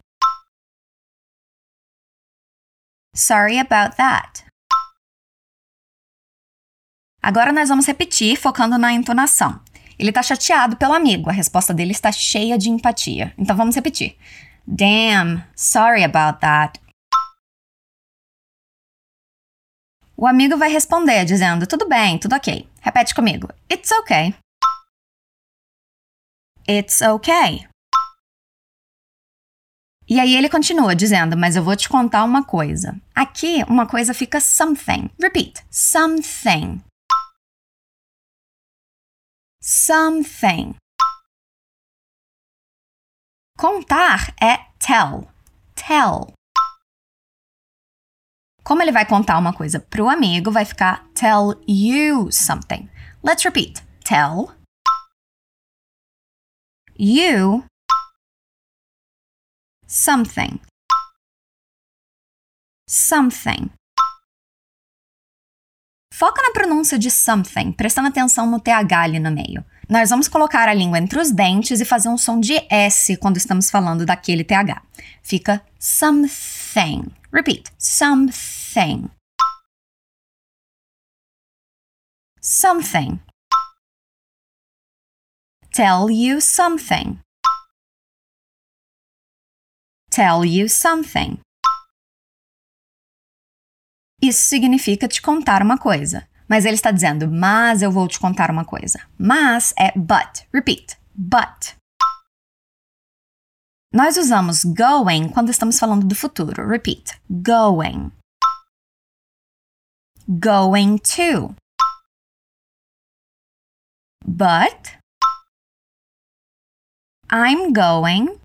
Sorry 3.14 3.58
about 3.58 3.96
that. 3.96 4.44
Agora 7.22 7.52
nós 7.52 7.68
vamos 7.68 7.86
repetir, 7.86 8.36
focando 8.36 8.76
na 8.76 8.92
entonação. 8.92 9.60
Ele 9.96 10.08
está 10.08 10.22
chateado 10.22 10.76
pelo 10.76 10.94
amigo, 10.94 11.30
a 11.30 11.32
resposta 11.32 11.72
dele 11.72 11.92
está 11.92 12.10
cheia 12.10 12.58
de 12.58 12.68
empatia. 12.68 13.32
Então 13.38 13.54
vamos 13.54 13.76
repetir. 13.76 14.16
Damn, 14.66 15.44
sorry 15.54 16.02
about 16.02 16.40
that. 16.40 16.80
O 20.16 20.26
amigo 20.26 20.56
vai 20.56 20.70
responder 20.70 21.24
dizendo: 21.24 21.66
Tudo 21.66 21.88
bem, 21.88 22.18
tudo 22.18 22.34
ok. 22.34 22.68
Repete 22.80 23.14
comigo. 23.14 23.48
It's 23.70 23.92
okay. 23.92 24.34
It's 26.68 27.00
okay. 27.02 27.66
E 30.08 30.20
aí 30.20 30.36
ele 30.36 30.48
continua 30.48 30.94
dizendo, 30.94 31.36
mas 31.36 31.56
eu 31.56 31.64
vou 31.64 31.74
te 31.74 31.88
contar 31.88 32.24
uma 32.24 32.44
coisa. 32.44 33.00
Aqui, 33.14 33.64
uma 33.68 33.86
coisa 33.86 34.12
fica 34.12 34.40
something. 34.40 35.10
Repeat. 35.20 35.64
Something. 35.70 36.82
Something. 39.62 40.74
Contar 43.58 44.34
é 44.40 44.58
tell. 44.78 45.28
Tell. 45.74 46.32
Como 48.64 48.82
ele 48.82 48.92
vai 48.92 49.06
contar 49.06 49.38
uma 49.38 49.52
coisa 49.52 49.80
pro 49.80 50.08
amigo, 50.08 50.50
vai 50.50 50.64
ficar 50.64 51.08
tell 51.14 51.60
you 51.66 52.30
something. 52.30 52.88
Let's 53.24 53.44
repeat. 53.44 53.82
Tell 54.04 54.52
you 56.98 57.64
something. 59.86 60.60
Something. 62.88 63.70
Foca 66.12 66.42
na 66.42 66.52
pronúncia 66.52 66.98
de 66.98 67.10
something, 67.10 67.72
prestando 67.72 68.08
atenção 68.08 68.46
no 68.46 68.60
TH 68.60 68.92
ali 69.02 69.18
no 69.18 69.30
meio. 69.30 69.64
Nós 69.88 70.10
vamos 70.10 70.28
colocar 70.28 70.68
a 70.68 70.74
língua 70.74 70.98
entre 70.98 71.18
os 71.18 71.30
dentes 71.30 71.80
e 71.80 71.84
fazer 71.84 72.08
um 72.08 72.16
som 72.16 72.38
de 72.38 72.54
S 72.70 73.16
quando 73.16 73.38
estamos 73.38 73.70
falando 73.70 74.06
daquele 74.06 74.44
TH. 74.44 74.82
Fica 75.22 75.64
something. 75.78 77.10
Repeat. 77.32 77.72
Something. 77.78 79.10
Something. 82.40 83.20
Tell 85.74 86.10
you 86.10 86.38
something. 86.38 87.18
Tell 90.10 90.44
you 90.44 90.68
something. 90.68 91.40
Isso 94.20 94.42
significa 94.42 95.08
te 95.08 95.22
contar 95.22 95.62
uma 95.62 95.78
coisa. 95.78 96.28
Mas 96.46 96.66
ele 96.66 96.74
está 96.74 96.90
dizendo, 96.90 97.26
mas 97.26 97.80
eu 97.80 97.90
vou 97.90 98.06
te 98.06 98.20
contar 98.20 98.50
uma 98.50 98.66
coisa. 98.66 99.00
Mas 99.18 99.72
é 99.78 99.98
but. 99.98 100.46
Repeat. 100.52 100.98
But. 101.14 101.74
Nós 103.94 104.18
usamos 104.18 104.64
going 104.64 105.30
quando 105.32 105.48
estamos 105.48 105.78
falando 105.78 106.06
do 106.06 106.14
futuro. 106.14 106.68
Repeat. 106.68 107.18
Going. 107.30 108.12
Going 110.28 110.98
to. 110.98 111.54
But 114.22 115.01
I'm 117.34 117.72
going 117.72 118.40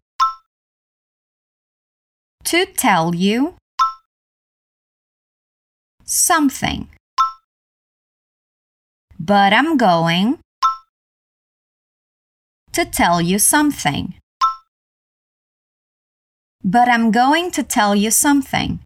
to 2.46 2.66
tell 2.66 3.14
you 3.14 3.56
something. 6.06 6.88
But 9.20 9.52
I'm 9.52 9.76
going 9.76 10.40
to 12.72 12.86
tell 12.86 13.20
you 13.22 13.40
something. 13.40 14.14
But 16.64 16.88
I'm 16.88 17.12
going 17.12 17.52
to 17.52 17.64
tell 17.64 17.94
you 17.94 18.10
something. 18.10 18.80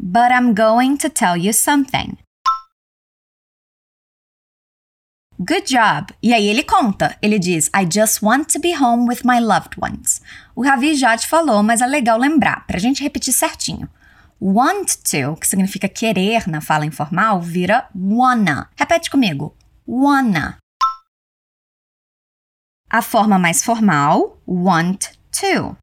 But 0.00 0.32
I'm 0.32 0.54
going 0.54 0.98
to 0.98 1.08
tell 1.08 1.36
you 1.36 1.52
something. 1.52 2.18
Good 5.42 5.72
job! 5.72 6.12
E 6.22 6.34
aí 6.34 6.46
ele 6.48 6.62
conta. 6.62 7.16
Ele 7.22 7.38
diz: 7.38 7.68
I 7.68 7.88
just 7.90 8.22
want 8.22 8.52
to 8.52 8.60
be 8.60 8.76
home 8.76 9.08
with 9.08 9.22
my 9.24 9.40
loved 9.40 9.80
ones. 9.80 10.20
O 10.54 10.62
Ravi 10.62 10.94
já 10.94 11.16
te 11.16 11.26
falou, 11.26 11.62
mas 11.62 11.80
é 11.80 11.86
legal 11.86 12.18
lembrar, 12.18 12.66
para 12.66 12.76
a 12.76 12.80
gente 12.80 13.02
repetir 13.02 13.32
certinho. 13.32 13.88
Want 14.38 14.96
to, 14.96 15.36
que 15.40 15.46
significa 15.46 15.88
querer 15.88 16.46
na 16.46 16.60
fala 16.60 16.84
informal, 16.84 17.40
vira 17.40 17.88
wanna. 17.94 18.68
Repete 18.76 19.08
comigo. 19.08 19.56
Wanna. 19.88 20.58
A 22.90 23.00
forma 23.00 23.38
mais 23.38 23.64
formal, 23.64 24.38
want 24.46 25.06
to. 25.32 25.74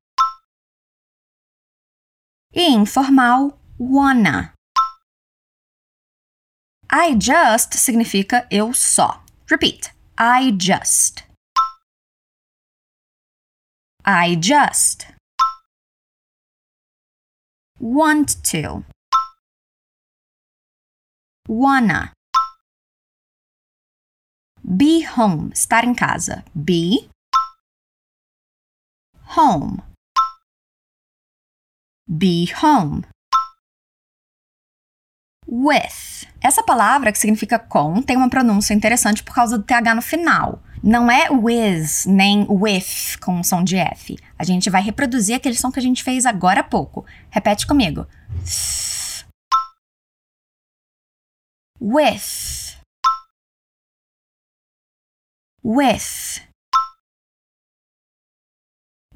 E 2.54 2.70
informal, 2.70 3.60
wanna. 3.80 4.54
I 6.92 7.18
just 7.20 7.74
significa 7.74 8.46
eu 8.52 8.72
só. 8.72 9.24
Repeat. 9.50 9.92
I 10.18 10.52
just. 10.58 11.24
I 14.04 14.36
just. 14.36 15.08
Want 17.80 18.44
to. 18.44 18.84
Wanna. 21.48 22.12
Be 24.66 25.04
home. 25.04 25.52
Estar 25.54 25.86
em 25.86 25.96
casa. 25.96 26.44
Be. 26.54 27.10
Home. 29.38 29.82
Be 32.06 32.48
home 32.48 33.06
with. 35.48 36.28
Essa 36.42 36.64
palavra, 36.64 37.12
que 37.12 37.18
significa 37.18 37.58
com, 37.58 38.02
tem 38.02 38.16
uma 38.18 38.30
pronúncia 38.30 38.74
interessante 38.74 39.24
por 39.24 39.34
causa 39.34 39.58
do 39.58 39.64
TH 39.64 39.96
no 39.96 40.02
final. 40.02 40.62
Não 40.84 41.10
é 41.10 41.30
with, 41.32 42.06
nem 42.06 42.46
with 42.50 43.18
com 43.20 43.44
som 43.44 43.64
de 43.64 43.78
F. 43.78 44.18
A 44.38 44.44
gente 44.44 44.70
vai 44.70 44.82
reproduzir 44.82 45.36
aquele 45.36 45.56
som 45.56 45.72
que 45.72 45.80
a 45.80 45.82
gente 45.82 46.04
fez 46.04 46.26
agora 46.26 46.62
há 46.62 46.64
pouco. 46.64 47.06
Repete 47.30 47.66
comigo. 47.66 48.06
With. 51.82 52.78
With. 55.64 56.48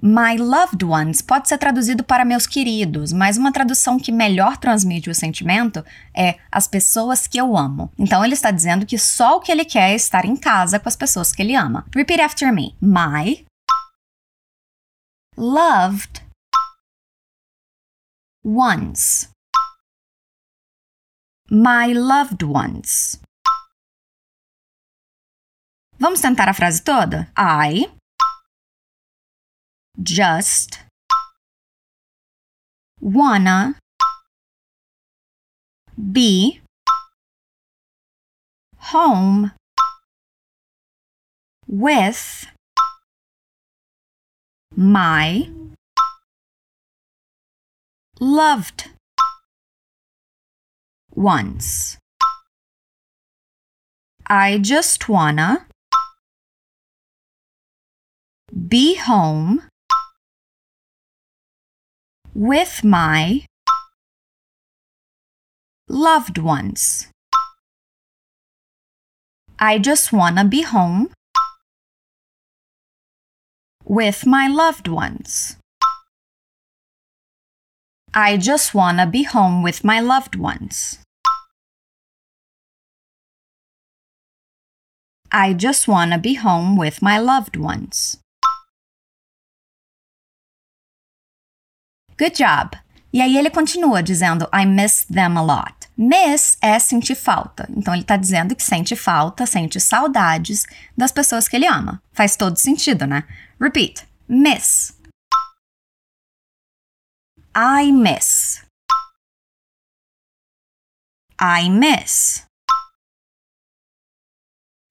My 0.04 0.36
loved 0.36 0.84
ones 0.84 1.22
pode 1.22 1.48
ser 1.48 1.60
traduzido 1.60 2.04
para 2.04 2.26
meus 2.26 2.48
queridos, 2.48 3.14
mas 3.14 3.38
uma 3.38 3.54
tradução 3.54 4.00
que 4.00 4.12
melhor 4.12 4.58
transmite 4.58 5.12
o 5.12 5.16
sentimento 5.16 5.86
é 6.12 6.40
as 6.52 6.68
pessoas 6.68 7.28
que 7.28 7.40
eu 7.40 7.56
amo. 7.56 7.94
Então 8.00 8.26
ele 8.26 8.34
está 8.34 8.50
dizendo 8.50 8.84
que 8.84 8.98
só 8.98 9.38
o 9.38 9.40
que 9.40 9.52
ele 9.52 9.64
quer 9.64 9.92
é 9.92 9.96
estar 9.96 10.26
em 10.26 10.36
casa 10.36 10.80
com 10.80 10.90
as 10.90 10.96
pessoas 10.96 11.32
que 11.32 11.44
ele 11.44 11.56
ama. 11.56 11.86
Repeat 11.94 12.20
after 12.20 12.52
me. 12.52 12.76
My 12.82 13.46
loved 15.38 16.26
ones. 18.44 19.30
My 21.52 21.94
loved 21.94 22.44
ones. 22.44 23.22
Vamos 26.00 26.22
tentar 26.22 26.50
a 26.50 26.56
frase 26.56 26.82
toda? 26.82 27.32
I 27.38 28.01
just 30.02 30.80
wanna 33.00 33.76
be 36.12 36.62
home 38.78 39.52
with 41.68 42.48
my 44.76 45.50
loved 48.20 48.90
ones. 51.16 51.98
I 54.28 54.60
just 54.60 55.10
wanna 55.10 55.66
be 58.70 58.96
home 58.96 59.64
with 62.34 62.84
my 62.84 63.46
loved 65.90 66.38
ones. 66.38 67.08
I 69.60 69.78
just 69.78 70.14
wanna 70.14 70.46
be 70.46 70.62
home 70.62 71.12
with 73.84 74.26
my 74.26 74.48
loved 74.48 74.88
ones. 74.88 75.58
I 78.14 78.38
just 78.38 78.74
wanna 78.74 79.06
be 79.06 79.24
home 79.24 79.62
with 79.62 79.84
my 79.84 80.00
loved 80.00 80.36
ones. 80.36 81.00
I 85.32 85.54
just 85.54 85.88
wanna 85.88 86.18
be 86.18 86.36
home 86.36 86.78
with 86.78 87.02
my 87.02 87.20
loved 87.20 87.58
ones. 87.58 88.21
Good 92.22 92.38
job! 92.38 92.80
E 93.12 93.20
aí 93.20 93.36
ele 93.36 93.50
continua 93.50 94.04
dizendo 94.04 94.48
I 94.54 94.64
miss 94.64 95.06
them 95.06 95.40
a 95.40 95.42
lot. 95.42 95.90
Miss 95.98 96.56
é 96.62 96.78
sentir 96.78 97.16
falta. 97.16 97.68
Então 97.76 97.96
ele 97.96 98.04
está 98.04 98.16
dizendo 98.16 98.56
que 98.56 98.62
sente 98.62 98.96
falta, 98.96 99.48
sente 99.48 99.80
saudades 99.80 100.68
das 100.96 101.12
pessoas 101.12 101.48
que 101.48 101.56
ele 101.56 101.66
ama. 101.66 102.00
Faz 102.14 102.36
todo 102.36 102.58
sentido, 102.58 103.08
né? 103.08 103.28
Repeat. 103.60 104.08
Miss. 104.30 104.96
I 107.58 107.92
miss. 107.92 108.64
I 111.42 111.72
miss. 111.72 112.46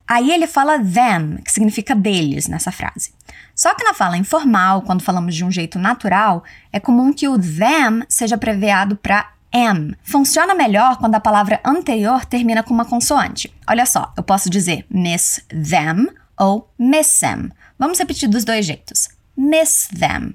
Aí 0.09 0.33
ele 0.33 0.49
fala 0.49 0.81
them, 0.81 1.41
que 1.45 1.53
significa 1.53 1.95
deles 1.95 2.49
nessa 2.49 2.73
frase. 2.73 3.15
Só 3.61 3.75
que 3.75 3.85
na 3.85 3.93
fala 3.93 4.17
informal, 4.17 4.81
quando 4.81 5.03
falamos 5.03 5.35
de 5.35 5.45
um 5.45 5.51
jeito 5.51 5.79
natural, 5.79 6.43
é 6.73 6.81
comum 6.81 7.13
que 7.13 7.29
o 7.29 7.39
them 7.39 8.03
seja 8.09 8.35
abreviado 8.35 8.97
para 8.97 9.35
am. 9.53 9.95
Funciona 10.03 10.55
melhor 10.55 10.97
quando 10.97 11.17
a 11.17 11.21
palavra 11.21 11.61
anterior 11.63 12.25
termina 12.25 12.63
com 12.63 12.73
uma 12.73 12.87
consoante. 12.87 13.55
Olha 13.69 13.85
só, 13.85 14.15
eu 14.17 14.23
posso 14.23 14.49
dizer 14.49 14.87
miss 14.89 15.45
them 15.51 16.07
ou 16.39 16.73
miss 16.79 17.21
them. 17.21 17.51
Vamos 17.79 17.99
repetir 17.99 18.31
dos 18.31 18.47
dois 18.47 18.65
jeitos. 18.65 19.11
Miss 19.37 19.89
them. 19.89 20.33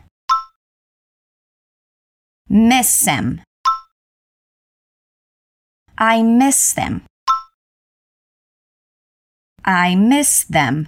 Miss 2.47 2.99
them. 3.05 3.41
I 5.99 6.21
miss 6.21 6.75
them. 6.75 7.01
I 9.65 9.95
miss 9.95 10.45
them. 10.45 10.87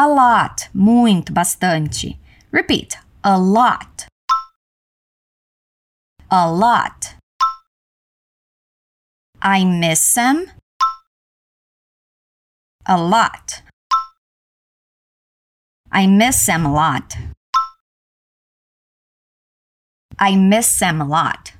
A 0.00 0.06
lot, 0.06 0.70
muito, 0.72 1.30
bastante. 1.30 2.18
Repeat. 2.50 2.96
A 3.22 3.36
lot. 3.36 4.06
A 6.30 6.50
lot. 6.50 7.16
I 9.42 9.62
miss 9.62 10.14
them. 10.14 10.50
A 12.86 12.96
lot. 12.96 13.60
I 15.92 16.06
miss 16.06 16.46
them 16.46 16.64
a 16.64 16.72
lot. 16.72 17.18
I 20.18 20.34
miss 20.34 20.78
them 20.78 21.02
a 21.02 21.04
lot. 21.04 21.52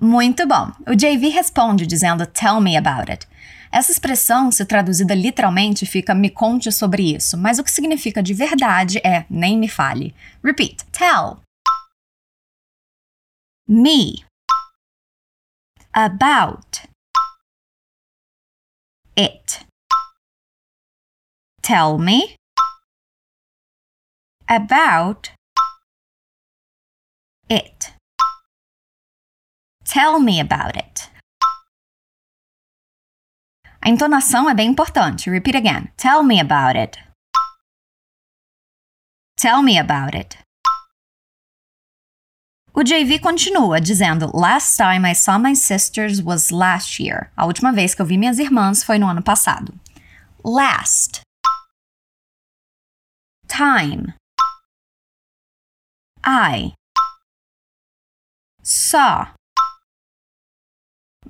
Muito 0.00 0.46
bom. 0.46 0.72
O 0.86 0.94
JV 0.94 1.30
responde 1.30 1.86
dizendo 1.86 2.24
Tell 2.24 2.60
me 2.60 2.76
about 2.76 3.10
it. 3.10 3.26
Essa 3.72 3.92
expressão, 3.92 4.50
se 4.50 4.64
traduzida 4.64 5.14
literalmente, 5.14 5.86
fica 5.86 6.12
me 6.12 6.28
conte 6.28 6.72
sobre 6.72 7.14
isso, 7.14 7.38
mas 7.38 7.60
o 7.60 7.64
que 7.64 7.70
significa 7.70 8.20
de 8.20 8.34
verdade 8.34 8.98
é 8.98 9.24
nem 9.30 9.56
me 9.56 9.68
fale. 9.68 10.12
Repeat. 10.42 10.84
Tell. 10.86 11.40
Me. 13.68 14.24
About. 15.92 16.88
It. 19.16 19.64
Tell 21.62 21.96
me. 21.96 22.34
About. 24.48 25.32
It. 27.48 27.94
Tell 29.84 30.18
me 30.18 30.40
about 30.40 30.76
it. 30.76 31.19
A 33.82 33.88
entonação 33.88 34.48
é 34.48 34.54
bem 34.54 34.68
importante. 34.68 35.30
Repeat 35.30 35.56
again. 35.56 35.90
Tell 35.96 36.22
me 36.22 36.38
about 36.38 36.78
it. 36.78 36.98
Tell 39.36 39.62
me 39.62 39.78
about 39.78 40.14
it. 40.14 40.38
O 42.74 42.84
JV 42.84 43.18
continua 43.18 43.80
dizendo: 43.80 44.30
Last 44.34 44.76
time 44.76 45.10
I 45.10 45.14
saw 45.14 45.38
my 45.38 45.54
sisters 45.54 46.22
was 46.22 46.50
last 46.50 47.02
year. 47.02 47.32
A 47.36 47.46
última 47.46 47.72
vez 47.72 47.94
que 47.94 48.02
eu 48.02 48.06
vi 48.06 48.18
minhas 48.18 48.38
irmãs 48.38 48.84
foi 48.84 48.98
no 48.98 49.08
ano 49.08 49.22
passado. 49.22 49.72
Last. 50.44 51.22
Time. 53.48 54.14
I. 56.22 56.74
Saw. 58.62 59.32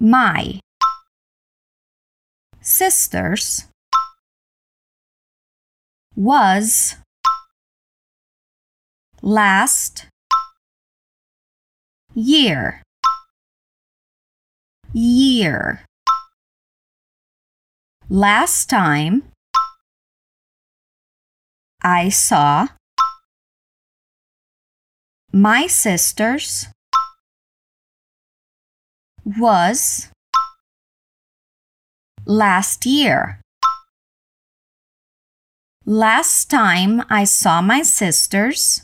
My 0.01 0.61
sisters 2.71 3.67
was 6.15 6.97
last 9.23 10.07
year. 12.15 12.83
Year. 14.93 15.85
Last 18.09 18.71
time 18.71 19.25
I 21.83 22.09
saw 22.09 22.69
my 25.33 25.67
sisters 25.67 26.67
was 29.25 30.09
last 32.27 32.87
year. 32.87 33.41
Last 35.87 36.51
time 36.51 37.03
I 37.11 37.25
saw 37.25 37.61
my 37.63 37.83
sisters 37.83 38.83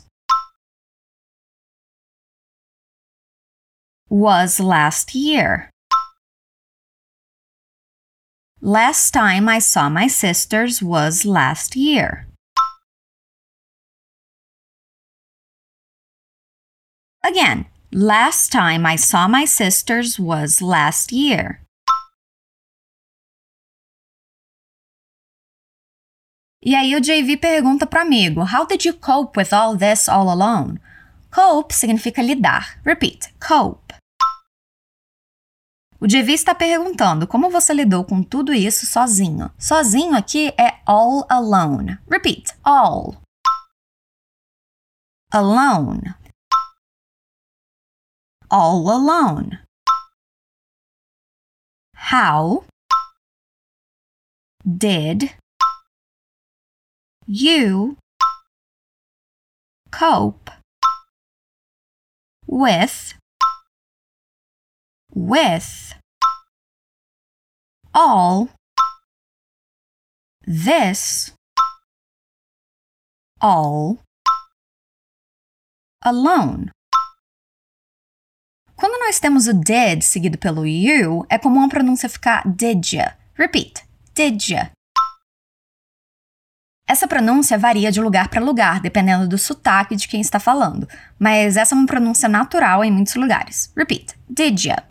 was 4.09 4.59
last 4.59 5.15
year. 5.15 5.69
Last 8.61 9.11
time 9.11 9.47
I 9.47 9.59
saw 9.59 9.89
my 9.89 10.07
sisters 10.07 10.81
was 10.81 11.25
last 11.25 11.75
year. 11.75 12.27
Again, 17.23 17.67
last 17.91 18.51
time 18.51 18.85
I 18.85 18.95
saw 18.95 19.27
my 19.27 19.45
sisters 19.45 20.19
was 20.19 20.61
last 20.61 21.11
year. 21.11 21.61
E 26.67 26.75
aí 26.75 26.97
o 26.97 26.99
JV 26.99 27.37
pergunta 27.37 27.87
para 27.87 28.03
o 28.03 28.05
amigo: 28.05 28.41
How 28.41 28.67
did 28.67 28.83
you 28.83 28.93
cope 28.93 29.39
with 29.39 29.53
all 29.53 29.77
this 29.77 30.09
all 30.09 30.29
alone? 30.29 30.81
Cope 31.33 31.73
significa 31.73 32.21
lidar. 32.21 32.81
Repeat: 32.83 33.33
cope. 33.39 33.95
O 35.97 36.05
JV 36.05 36.33
está 36.33 36.53
perguntando 36.53 37.25
como 37.25 37.49
você 37.49 37.73
lidou 37.73 38.03
com 38.03 38.21
tudo 38.21 38.53
isso 38.53 38.85
sozinho. 38.85 39.49
Sozinho 39.57 40.13
aqui 40.13 40.49
é 40.59 40.81
all 40.85 41.25
alone. 41.29 41.99
Repeat: 42.11 42.53
all. 42.65 43.15
Alone. 45.31 46.15
All 48.49 48.89
alone. 48.89 49.59
How 52.11 52.65
did 54.65 55.33
you 57.27 57.97
cope 59.91 60.49
with 62.47 63.15
with 65.13 65.93
all 67.93 68.49
this 70.45 71.33
all 73.41 73.99
alone. 76.03 76.71
Quando 78.77 78.99
nós 78.99 79.19
temos 79.19 79.47
o 79.47 79.53
did 79.53 80.03
seguido 80.03 80.37
pelo 80.37 80.65
you, 80.65 81.25
é 81.29 81.37
comum 81.37 81.65
a 81.65 81.69
pronúncia 81.69 82.07
ficar 82.07 82.43
did 82.47 82.93
ya. 82.93 83.17
Repeat. 83.35 83.83
Did 84.13 84.49
ya. 84.49 84.76
Essa 86.89 87.05
pronúncia 87.05 87.57
varia 87.57 87.91
de 87.91 87.99
lugar 87.99 88.29
para 88.29 88.39
lugar, 88.39 88.79
dependendo 88.79 89.27
do 89.27 89.37
sotaque 89.37 89.93
de 89.93 90.07
quem 90.07 90.21
está 90.21 90.39
falando, 90.39 90.87
mas 91.19 91.57
essa 91.57 91.75
é 91.75 91.77
uma 91.77 91.85
pronúncia 91.85 92.29
natural 92.29 92.81
em 92.81 92.89
muitos 92.89 93.15
lugares. 93.15 93.73
Repeat. 93.75 94.17
Did 94.29 94.63
ya? 94.63 94.87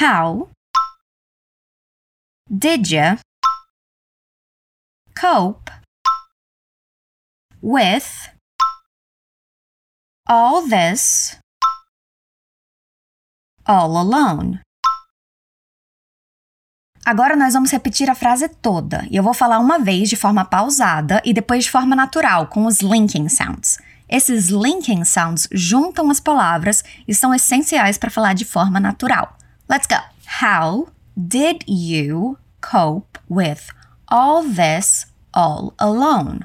How 0.00 0.48
did 2.48 2.86
ya 2.88 3.18
cope 5.18 5.72
with 7.60 8.30
all 10.28 10.62
this 10.68 11.36
all 13.66 13.96
alone? 13.96 14.60
Agora 17.06 17.36
nós 17.36 17.54
vamos 17.54 17.70
repetir 17.70 18.10
a 18.10 18.16
frase 18.16 18.48
toda 18.48 19.06
e 19.08 19.14
eu 19.14 19.22
vou 19.22 19.32
falar 19.32 19.60
uma 19.60 19.78
vez 19.78 20.08
de 20.08 20.16
forma 20.16 20.44
pausada 20.44 21.22
e 21.24 21.32
depois 21.32 21.62
de 21.62 21.70
forma 21.70 21.94
natural, 21.94 22.48
com 22.48 22.66
os 22.66 22.80
linking 22.80 23.28
sounds. 23.28 23.78
Esses 24.08 24.48
linking 24.48 25.04
sounds 25.04 25.46
juntam 25.52 26.10
as 26.10 26.18
palavras 26.18 26.82
e 27.06 27.14
são 27.14 27.32
essenciais 27.32 27.96
para 27.96 28.10
falar 28.10 28.32
de 28.32 28.44
forma 28.44 28.80
natural. 28.80 29.36
Let's 29.70 29.86
go! 29.86 30.02
How 30.42 30.88
did 31.16 31.62
you 31.68 32.38
cope 32.60 33.20
with 33.30 33.68
all 34.10 34.42
this 34.42 35.06
all 35.32 35.74
alone? 35.78 36.40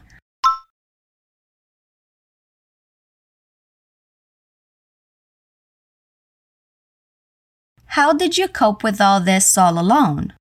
How 7.98 8.14
did 8.14 8.38
you 8.38 8.48
cope 8.48 8.84
with 8.84 9.02
all 9.02 9.20
this 9.20 9.58
all 9.58 9.80
alone? 9.80 10.34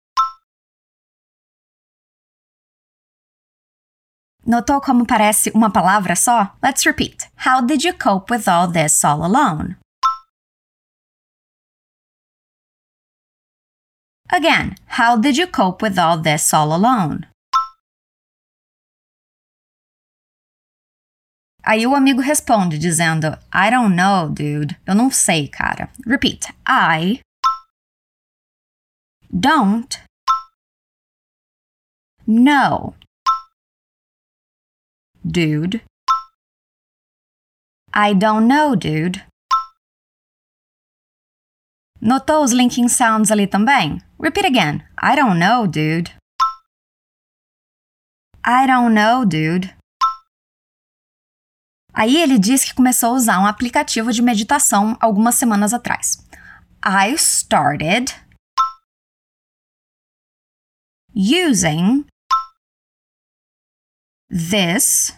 Notou 4.50 4.80
como 4.80 5.06
parece 5.06 5.48
uma 5.54 5.70
palavra 5.70 6.16
só? 6.16 6.52
Let's 6.60 6.84
repeat. 6.84 7.30
How 7.46 7.64
did 7.64 7.84
you 7.84 7.96
cope 7.96 8.34
with 8.34 8.48
all 8.48 8.66
this 8.66 9.04
all 9.04 9.22
alone? 9.22 9.76
Again, 14.28 14.74
how 14.98 15.16
did 15.16 15.38
you 15.38 15.46
cope 15.46 15.86
with 15.86 16.00
all 16.00 16.20
this 16.20 16.52
all 16.52 16.72
alone? 16.72 17.28
Aí 21.62 21.86
o 21.86 21.94
amigo 21.94 22.20
responde 22.20 22.76
dizendo: 22.76 23.28
I 23.54 23.70
don't 23.70 23.94
know, 23.94 24.28
dude. 24.28 24.76
Eu 24.84 24.96
não 24.96 25.12
sei, 25.12 25.46
cara. 25.46 25.88
Repeat. 26.04 26.52
I 26.66 27.20
don't 29.32 29.96
know 32.26 32.96
dude. 35.24 35.82
I 37.94 38.14
don't 38.14 38.46
know, 38.46 38.76
dude. 38.76 39.24
Notou 42.00 42.42
os 42.42 42.52
linking 42.52 42.88
sounds 42.88 43.30
ali 43.30 43.46
também? 43.46 43.98
Repeat 44.18 44.46
again. 44.46 44.82
I 45.02 45.16
don't 45.16 45.38
know, 45.38 45.66
dude. 45.66 46.10
I 48.44 48.66
don't 48.66 48.94
know, 48.94 49.26
dude. 49.26 49.74
Aí 51.92 52.16
ele 52.16 52.38
diz 52.38 52.64
que 52.64 52.74
começou 52.74 53.10
a 53.10 53.14
usar 53.14 53.40
um 53.40 53.46
aplicativo 53.46 54.12
de 54.12 54.22
meditação 54.22 54.96
algumas 55.00 55.34
semanas 55.34 55.74
atrás. 55.74 56.26
I 56.82 57.12
started 57.16 58.14
using 61.14 62.06
this 64.30 65.12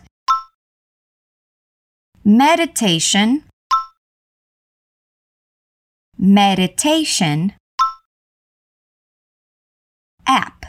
meditation 2.24 3.44
meditation 6.18 7.52
app. 10.26 10.64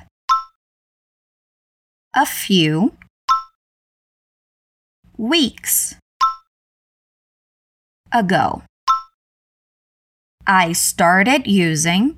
A 2.16 2.26
few 2.26 2.94
weeks 5.18 5.96
ago. 8.12 8.64
I 10.46 10.74
started 10.74 11.48
using 11.48 12.18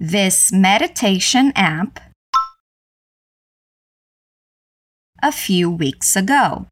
this 0.00 0.52
meditation 0.52 1.52
app 1.54 2.00
a 5.22 5.32
few 5.32 5.70
weeks 5.70 6.16
ago. 6.16 6.66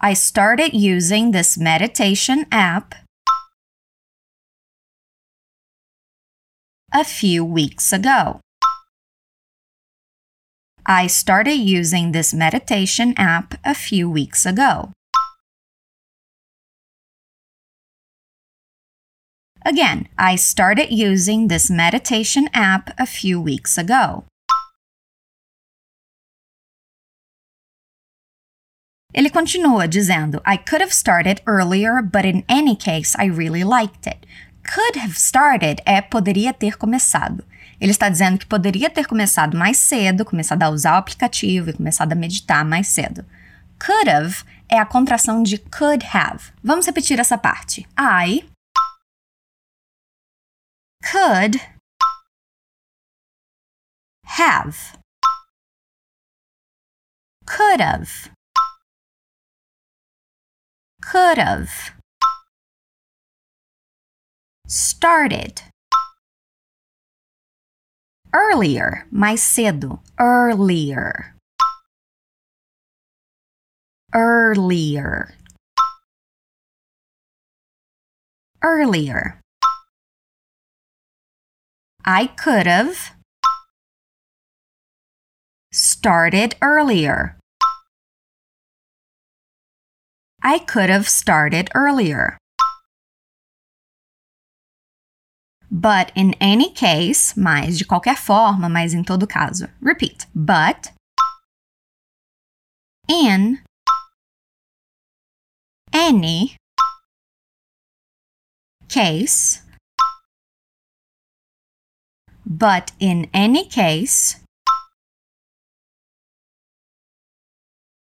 I 0.00 0.14
started 0.14 0.74
using 0.74 1.32
this 1.32 1.56
meditation 1.56 2.46
app 2.52 2.94
a 6.92 7.04
few 7.04 7.44
weeks 7.44 7.92
ago. 7.92 8.40
I 10.86 11.08
started 11.08 11.56
using 11.56 12.12
this 12.12 12.32
meditation 12.32 13.14
app 13.16 13.54
a 13.64 13.74
few 13.74 14.08
weeks 14.08 14.46
ago. 14.46 14.92
Again, 19.64 20.06
I 20.16 20.36
started 20.36 20.92
using 20.92 21.48
this 21.48 21.68
meditation 21.68 22.48
app 22.54 22.94
a 23.00 23.06
few 23.06 23.40
weeks 23.40 23.76
ago. 23.76 24.24
Ele 29.16 29.30
continua 29.30 29.88
dizendo: 29.88 30.42
I 30.46 30.58
could 30.58 30.82
have 30.82 30.92
started 30.92 31.42
earlier, 31.48 32.02
but 32.02 32.26
in 32.26 32.44
any 32.48 32.76
case, 32.76 33.16
I 33.18 33.30
really 33.30 33.64
liked 33.64 34.06
it. 34.06 34.28
Could 34.62 34.98
have 34.98 35.14
started 35.14 35.80
é 35.86 36.02
poderia 36.02 36.52
ter 36.52 36.76
começado. 36.76 37.42
Ele 37.80 37.92
está 37.92 38.10
dizendo 38.10 38.38
que 38.38 38.44
poderia 38.44 38.90
ter 38.90 39.06
começado 39.06 39.56
mais 39.56 39.78
cedo, 39.78 40.24
começado 40.24 40.62
a 40.62 40.68
usar 40.68 40.94
o 40.94 40.98
aplicativo 40.98 41.70
e 41.70 41.72
começado 41.72 42.12
a 42.12 42.14
meditar 42.14 42.62
mais 42.62 42.88
cedo. 42.88 43.24
Could 43.78 44.10
have 44.10 44.44
é 44.68 44.78
a 44.78 44.84
contração 44.84 45.42
de 45.42 45.56
could 45.58 46.04
have. 46.12 46.52
Vamos 46.62 46.84
repetir 46.84 47.18
essa 47.18 47.38
parte. 47.38 47.86
I 47.98 48.44
could 51.10 51.58
have 54.38 54.76
could 57.46 57.80
have 57.80 58.35
could 61.06 61.38
have 61.38 61.70
started 64.66 65.62
earlier, 68.34 69.06
mais 69.12 69.40
cedo, 69.40 70.00
earlier. 70.18 71.34
Earlier. 74.12 75.34
Earlier. 78.62 79.40
I 82.04 82.26
could 82.26 82.66
have 82.66 83.12
started 85.72 86.56
earlier. 86.60 87.36
I 90.46 90.60
could 90.60 90.90
have 90.90 91.08
started 91.08 91.70
earlier. 91.74 92.38
But 95.72 96.12
in 96.14 96.34
any 96.40 96.70
case, 96.70 97.36
mas 97.36 97.78
de 97.78 97.84
qualquer 97.84 98.16
forma, 98.16 98.68
mas 98.68 98.94
em 98.94 99.02
todo 99.02 99.26
caso. 99.26 99.68
Repeat. 99.82 100.26
But 100.36 100.92
in 103.08 103.58
any 105.92 106.56
case 108.88 109.62
but 112.44 112.92
in 113.00 113.28
any 113.34 113.64
case 113.64 114.36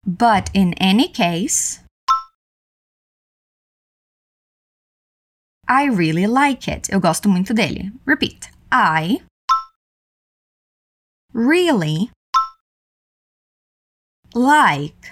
but 0.05 0.49
in 0.53 0.73
any 0.73 1.07
case 1.07 1.86
I 5.69 5.89
really 5.89 6.27
like 6.27 6.71
it. 6.71 6.89
Eu 6.91 6.99
gosto 7.01 7.27
muito 7.27 7.53
dele. 7.53 7.91
Repeat. 8.05 8.49
I 8.71 9.21
really 11.33 12.09
like 14.33 15.11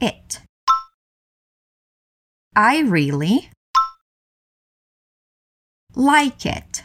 it. 0.00 0.40
I 2.54 2.82
really 2.82 3.50
like 5.94 6.44
it. 6.44 6.84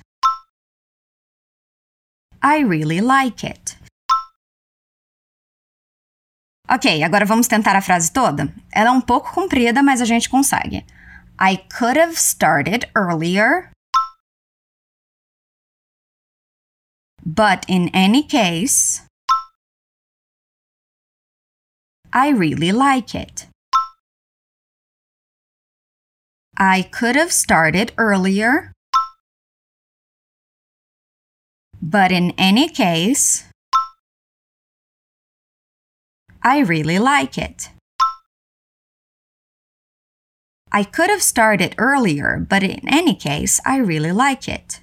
I 2.41 2.63
really 2.63 3.01
like 3.01 3.45
it. 3.45 3.77
Ok, 6.69 7.03
agora 7.03 7.25
vamos 7.25 7.47
tentar 7.47 7.75
a 7.75 7.82
frase 7.82 8.12
toda? 8.13 8.53
Ela 8.71 8.89
é 8.89 8.91
um 8.91 9.01
pouco 9.01 9.34
comprida, 9.34 9.84
mas 9.84 10.01
a 10.01 10.06
gente 10.06 10.29
consegue. 10.29 10.86
I 11.43 11.58
could 11.58 11.97
have 11.97 12.17
started 12.17 12.86
earlier. 12.95 13.73
But 17.25 17.65
in 17.67 17.89
any 17.89 18.23
case, 18.23 19.01
I 22.13 22.29
really 22.29 22.71
like 22.71 23.13
it. 23.13 23.47
I 26.56 26.84
could 26.84 27.17
have 27.17 27.34
started 27.34 27.91
earlier. 27.97 28.71
But 31.82 32.13
in 32.13 32.32
any 32.38 32.69
case, 32.69 33.43
I 36.41 36.60
really 36.60 36.99
like 36.99 37.38
it. 37.38 37.67
I 40.75 40.83
could 40.83 41.12
have 41.12 41.21
started 41.21 41.75
earlier, 41.77 42.43
but 42.49 42.63
in 42.63 42.81
any 42.89 43.13
case, 43.13 43.62
I 43.63 43.77
really 43.77 44.12
like 44.12 44.47
it. 44.49 44.79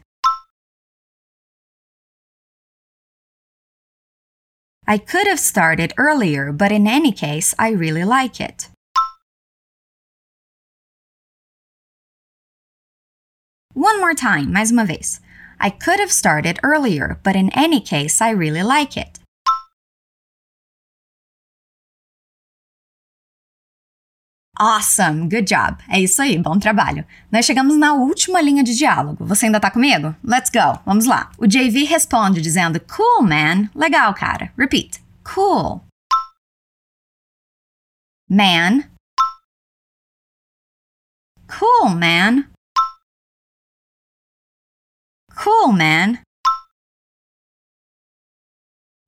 I 4.86 4.98
could 4.98 5.26
have 5.26 5.40
started 5.40 5.92
earlier, 5.98 6.52
but 6.52 6.70
in 6.70 6.86
any 6.86 7.10
case, 7.10 7.56
I 7.58 7.70
really 7.70 8.04
like 8.04 8.40
it. 8.40 8.68
One 13.74 13.98
more 13.98 14.14
time, 14.14 14.52
mais 14.52 14.70
uma 14.70 14.84
vez. 14.84 15.20
I 15.58 15.70
could 15.70 15.98
have 15.98 16.12
started 16.12 16.60
earlier, 16.62 17.18
but 17.24 17.34
in 17.34 17.50
any 17.50 17.80
case, 17.80 18.20
I 18.20 18.30
really 18.30 18.62
like 18.62 18.96
it. 18.96 19.18
Awesome! 24.62 25.22
Good 25.22 25.46
job! 25.46 25.78
É 25.88 25.98
isso 25.98 26.20
aí, 26.20 26.38
bom 26.38 26.58
trabalho. 26.58 27.06
Nós 27.32 27.46
chegamos 27.46 27.78
na 27.78 27.94
última 27.94 28.42
linha 28.42 28.62
de 28.62 28.76
diálogo. 28.76 29.24
Você 29.24 29.46
ainda 29.46 29.58
tá 29.58 29.70
comigo? 29.70 30.14
Let's 30.22 30.50
go! 30.50 30.78
Vamos 30.84 31.06
lá. 31.06 31.30
O 31.38 31.46
JV 31.46 31.84
responde 31.84 32.42
dizendo: 32.42 32.78
Cool, 32.80 33.22
man! 33.22 33.70
Legal, 33.74 34.12
cara. 34.12 34.52
Repeat. 34.58 35.02
Cool. 35.24 35.82
Man. 38.28 38.82
Cool, 41.48 41.88
man. 41.94 42.44
Cool, 45.42 45.72
man. 45.72 46.18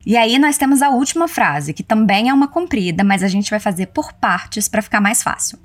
E 0.04 0.16
aí 0.16 0.38
nós 0.38 0.58
temos 0.58 0.82
a 0.82 0.90
última 0.90 1.28
frase, 1.28 1.72
que 1.72 1.82
também 1.82 2.28
é 2.28 2.34
uma 2.34 2.48
comprida, 2.48 3.04
mas 3.04 3.22
a 3.22 3.28
gente 3.28 3.50
vai 3.50 3.60
fazer 3.60 3.86
por 3.86 4.12
partes 4.12 4.66
para 4.66 4.82
ficar 4.82 5.00
mais 5.00 5.22
fácil. 5.22 5.58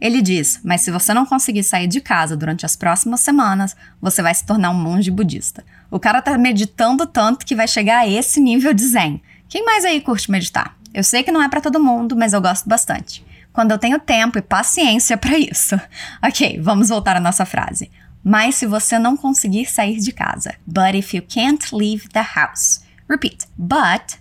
Ele 0.00 0.20
diz: 0.20 0.60
Mas 0.64 0.80
se 0.80 0.90
você 0.90 1.14
não 1.14 1.24
conseguir 1.24 1.62
sair 1.62 1.86
de 1.86 2.00
casa 2.00 2.36
durante 2.36 2.66
as 2.66 2.76
próximas 2.76 3.20
semanas, 3.20 3.76
você 4.00 4.20
vai 4.20 4.34
se 4.34 4.44
tornar 4.44 4.70
um 4.70 4.74
monge 4.74 5.10
budista. 5.10 5.64
O 5.90 6.00
cara 6.00 6.20
tá 6.20 6.36
meditando 6.36 7.06
tanto 7.06 7.46
que 7.46 7.54
vai 7.54 7.68
chegar 7.68 8.00
a 8.00 8.08
esse 8.08 8.40
nível 8.40 8.74
de 8.74 8.84
zen. 8.84 9.22
Quem 9.48 9.64
mais 9.64 9.84
aí 9.84 10.00
curte 10.00 10.30
meditar? 10.30 10.76
Eu 10.92 11.04
sei 11.04 11.22
que 11.22 11.32
não 11.32 11.42
é 11.42 11.48
para 11.48 11.60
todo 11.60 11.82
mundo, 11.82 12.16
mas 12.16 12.32
eu 12.32 12.40
gosto 12.40 12.68
bastante. 12.68 13.24
Quando 13.52 13.70
eu 13.70 13.78
tenho 13.78 14.00
tempo 14.00 14.36
e 14.36 14.42
paciência 14.42 15.16
para 15.16 15.38
isso. 15.38 15.80
Ok, 16.22 16.60
vamos 16.60 16.88
voltar 16.88 17.16
à 17.16 17.20
nossa 17.20 17.46
frase. 17.46 17.90
Mas 18.22 18.56
se 18.56 18.66
você 18.66 18.98
não 18.98 19.16
conseguir 19.16 19.66
sair 19.66 19.98
de 19.98 20.12
casa. 20.12 20.54
But 20.66 20.94
if 20.94 21.14
you 21.14 21.22
can't 21.22 21.74
leave 21.74 22.08
the 22.08 22.26
house. 22.34 22.83
Repeat. 23.08 23.46
But 23.58 24.18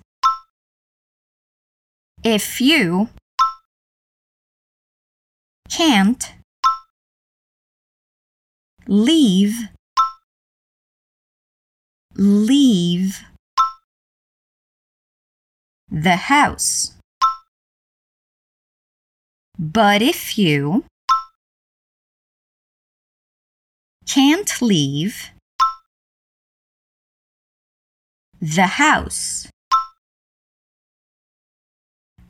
if 2.23 2.61
you 2.61 3.09
can't 5.69 6.33
leave 8.87 9.69
leave 12.15 13.23
the 15.89 16.15
house. 16.15 16.93
But 19.57 20.01
if 20.01 20.37
you 20.37 20.85
can't 24.05 24.61
leave 24.61 25.29
the 28.43 28.67
house. 28.67 29.47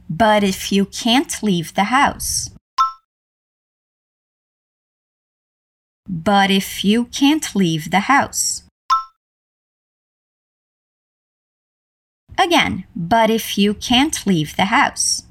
But 0.08 0.44
if 0.44 0.72
you 0.72 0.86
can't 0.86 1.42
leave 1.42 1.74
the 1.74 1.86
house. 1.86 2.52
But 6.08 6.52
if 6.52 6.84
you 6.84 7.06
can't 7.06 7.56
leave 7.56 7.90
the 7.90 8.02
house. 8.02 8.62
Again, 12.38 12.86
but 12.96 13.32
if 13.32 13.58
you 13.58 13.74
can't 13.74 14.16
leave 14.28 14.56
the 14.56 14.66
house. 14.66 15.24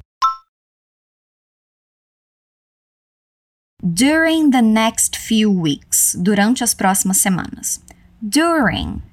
During 3.80 4.50
the 4.50 4.62
next 4.62 5.14
few 5.16 5.48
weeks. 5.48 6.14
Durante 6.14 6.64
as 6.64 6.74
próximas 6.74 7.18
semanas. 7.18 7.78
During. 8.20 9.11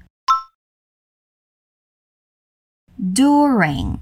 During. 3.00 4.00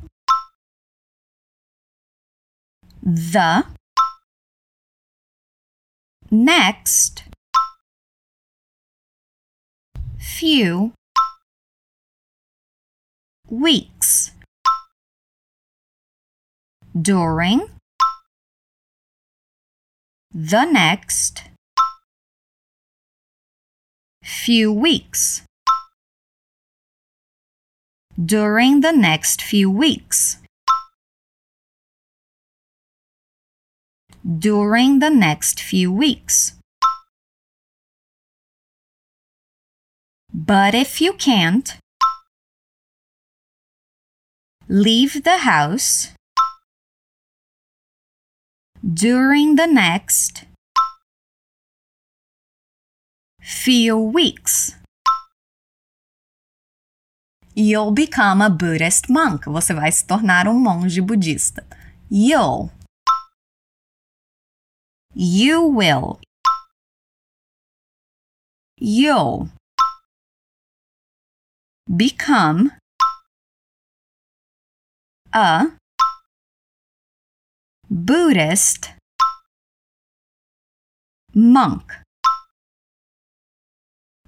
The. 3.02 3.64
Next. 6.30 7.22
Few. 10.18 10.92
Weeks. 13.48 14.32
During 17.00 17.68
the 20.34 20.64
next 20.64 21.44
few 24.22 24.72
weeks. 24.72 25.42
During 28.18 28.80
the 28.80 28.90
next 28.90 29.42
few 29.42 29.70
weeks. 29.70 30.38
During 34.26 34.98
the 34.98 35.10
next 35.10 35.60
few 35.60 35.92
weeks. 35.92 36.54
But 40.34 40.74
if 40.74 41.00
you 41.00 41.12
can't, 41.12 41.76
leave 44.68 45.22
the 45.22 45.38
house 45.38 46.08
during 48.82 49.56
the 49.56 49.66
next 49.66 50.44
few 53.40 53.96
weeks. 53.96 54.77
You'll 57.60 57.90
become 57.90 58.40
a 58.40 58.48
Buddhist 58.48 59.08
monk. 59.08 59.46
Você 59.46 59.74
vai 59.74 59.90
se 59.90 60.06
tornar 60.06 60.46
um 60.46 60.56
monge 60.56 61.00
budista. 61.00 61.66
You'll. 62.08 62.70
You 65.12 65.66
will. 65.66 66.20
You'll 68.80 69.48
become 71.88 72.70
a 75.34 75.72
Buddhist 77.90 78.94
monk. 81.34 81.90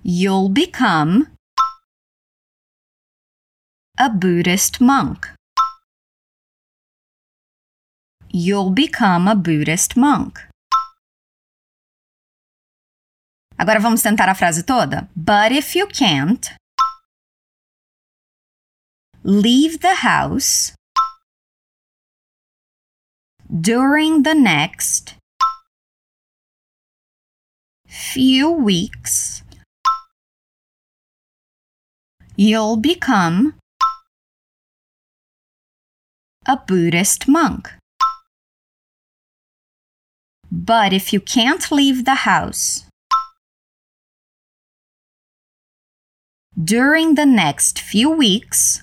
You'll 0.02 0.48
become 0.48 1.28
a 4.00 4.08
Buddhist 4.08 4.80
monk. 4.80 5.28
You'll 8.32 8.70
become 8.70 9.28
a 9.28 9.34
Buddhist 9.34 9.94
monk. 9.94 10.40
Agora 13.58 13.78
vamos 13.78 14.00
tentar 14.00 14.30
a 14.30 14.34
frase 14.34 14.62
toda? 14.64 15.06
But 15.14 15.52
if 15.52 15.76
you 15.76 15.86
can't, 15.86 16.50
leave 19.22 19.80
the 19.80 19.96
house 19.96 20.72
during 23.52 24.22
the 24.22 24.34
next 24.34 25.14
few 27.86 28.50
weeks, 28.50 29.42
you'll 32.34 32.78
become 32.78 33.59
a 36.50 36.56
Buddhist 36.66 37.28
monk. 37.28 37.70
But 40.50 40.92
if 40.92 41.12
you 41.12 41.20
can't 41.20 41.70
leave 41.70 42.04
the 42.04 42.26
house 42.30 42.86
during 46.72 47.14
the 47.14 47.24
next 47.24 47.78
few 47.78 48.10
weeks, 48.10 48.82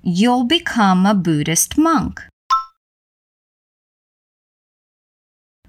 you'll 0.00 0.44
become 0.44 1.06
a 1.06 1.14
Buddhist 1.14 1.76
monk. 1.76 2.22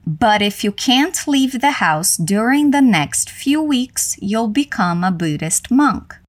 But 0.06 0.44
if 0.44 0.64
you 0.64 0.72
can't 0.72 1.18
leave 1.28 1.62
the 1.62 1.82
house 1.86 2.16
during 2.16 2.70
the 2.70 2.82
next 2.82 3.32
few 3.32 3.60
weeks, 3.60 4.16
you'll 4.22 4.54
become 4.64 5.04
a 5.04 5.10
Buddhist 5.10 5.72
monk. 5.72 6.20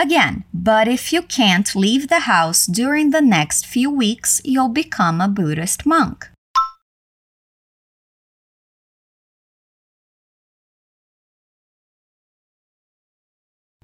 Again, 0.00 0.44
but 0.54 0.88
if 0.88 1.12
you 1.12 1.22
can't 1.22 1.76
leave 1.76 2.08
the 2.08 2.20
house 2.20 2.66
during 2.66 3.10
the 3.10 3.20
next 3.20 3.66
few 3.66 3.90
weeks, 3.90 4.40
you'll 4.42 4.72
become 4.72 5.20
a 5.20 5.28
Buddhist 5.28 5.84
monk. 5.84 6.26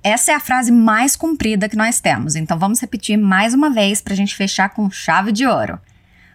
Essa 0.02 0.32
é 0.32 0.34
a 0.34 0.40
frase 0.40 0.72
mais 0.72 1.16
comprida 1.16 1.68
que 1.68 1.76
nós 1.76 2.00
temos, 2.00 2.34
então 2.34 2.58
vamos 2.58 2.80
repetir 2.80 3.18
mais 3.18 3.52
uma 3.52 3.68
vez 3.68 4.00
para 4.00 4.14
a 4.14 4.16
gente 4.16 4.34
fechar 4.34 4.70
com 4.70 4.90
chave 4.90 5.32
de 5.32 5.46
ouro. 5.46 5.78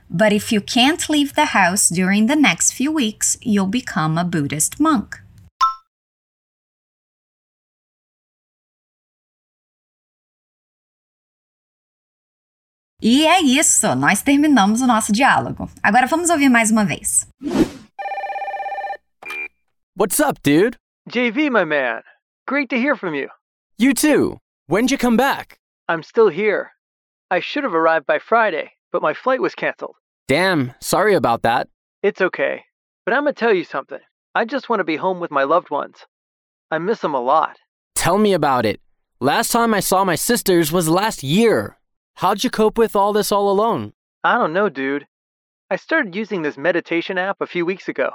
But 0.07 0.31
if 0.31 0.51
you 0.51 0.61
can't 0.61 1.11
leave 1.11 1.33
the 1.33 1.57
house 1.57 1.89
during 1.89 2.27
the 2.27 2.35
next 2.35 2.75
few 2.75 2.93
weeks, 2.93 3.35
you'll 3.41 3.65
become 3.65 4.19
a 4.19 4.23
Buddhist 4.23 4.79
monk. 4.79 5.20
E 13.01 13.25
é 13.25 13.41
isso, 13.41 13.95
nós 13.95 14.21
terminamos 14.21 14.81
o 14.81 14.87
nosso 14.87 15.11
diálogo. 15.11 15.67
Agora 15.81 16.05
vamos 16.05 16.29
ouvir 16.29 16.49
mais 16.49 16.69
uma 16.69 16.85
vez. 16.85 17.27
What's 19.97 20.19
up, 20.19 20.39
dude? 20.43 20.77
JV, 21.09 21.49
my 21.49 21.65
man. 21.65 22.03
Great 22.47 22.69
to 22.69 22.75
hear 22.77 22.95
from 22.95 23.15
you. 23.15 23.29
You 23.79 23.93
too. 23.95 24.37
When'd 24.67 24.91
you 24.91 24.99
come 24.99 25.17
back? 25.17 25.57
I'm 25.89 26.03
still 26.03 26.29
here. 26.29 26.71
I 27.31 27.39
should 27.41 27.63
have 27.63 27.73
arrived 27.73 28.05
by 28.05 28.19
Friday, 28.19 28.69
but 28.91 29.01
my 29.01 29.13
flight 29.15 29.41
was 29.41 29.55
canceled. 29.55 29.95
Damn, 30.27 30.73
sorry 30.79 31.15
about 31.15 31.41
that. 31.41 31.67
It's 32.03 32.21
okay. 32.21 32.65
But 33.05 33.15
I'm 33.15 33.23
gonna 33.23 33.33
tell 33.33 33.53
you 33.53 33.63
something. 33.63 33.99
I 34.35 34.45
just 34.45 34.69
want 34.69 34.79
to 34.79 34.85
be 34.85 34.97
home 34.97 35.19
with 35.19 35.31
my 35.31 35.43
loved 35.43 35.71
ones. 35.71 36.05
I 36.69 36.77
miss 36.77 36.99
them 37.01 37.15
a 37.15 37.19
lot. 37.19 37.57
Tell 37.95 38.17
me 38.19 38.33
about 38.33 38.65
it. 38.65 38.79
Last 39.19 39.51
time 39.51 39.73
I 39.73 39.79
saw 39.81 40.03
my 40.03 40.15
sisters 40.15 40.71
was 40.71 40.87
last 40.87 41.23
year. 41.23 41.77
How'd 42.15 42.43
you 42.43 42.49
cope 42.49 42.77
with 42.77 42.95
all 42.95 43.13
this 43.13 43.31
all 43.31 43.49
alone? 43.49 43.93
I 44.23 44.37
don't 44.37 44.53
know, 44.53 44.69
dude. 44.69 45.07
I 45.71 45.77
started 45.77 46.15
using 46.15 46.43
this 46.43 46.57
meditation 46.57 47.17
app 47.17 47.37
a 47.41 47.47
few 47.47 47.65
weeks 47.65 47.87
ago. 47.87 48.11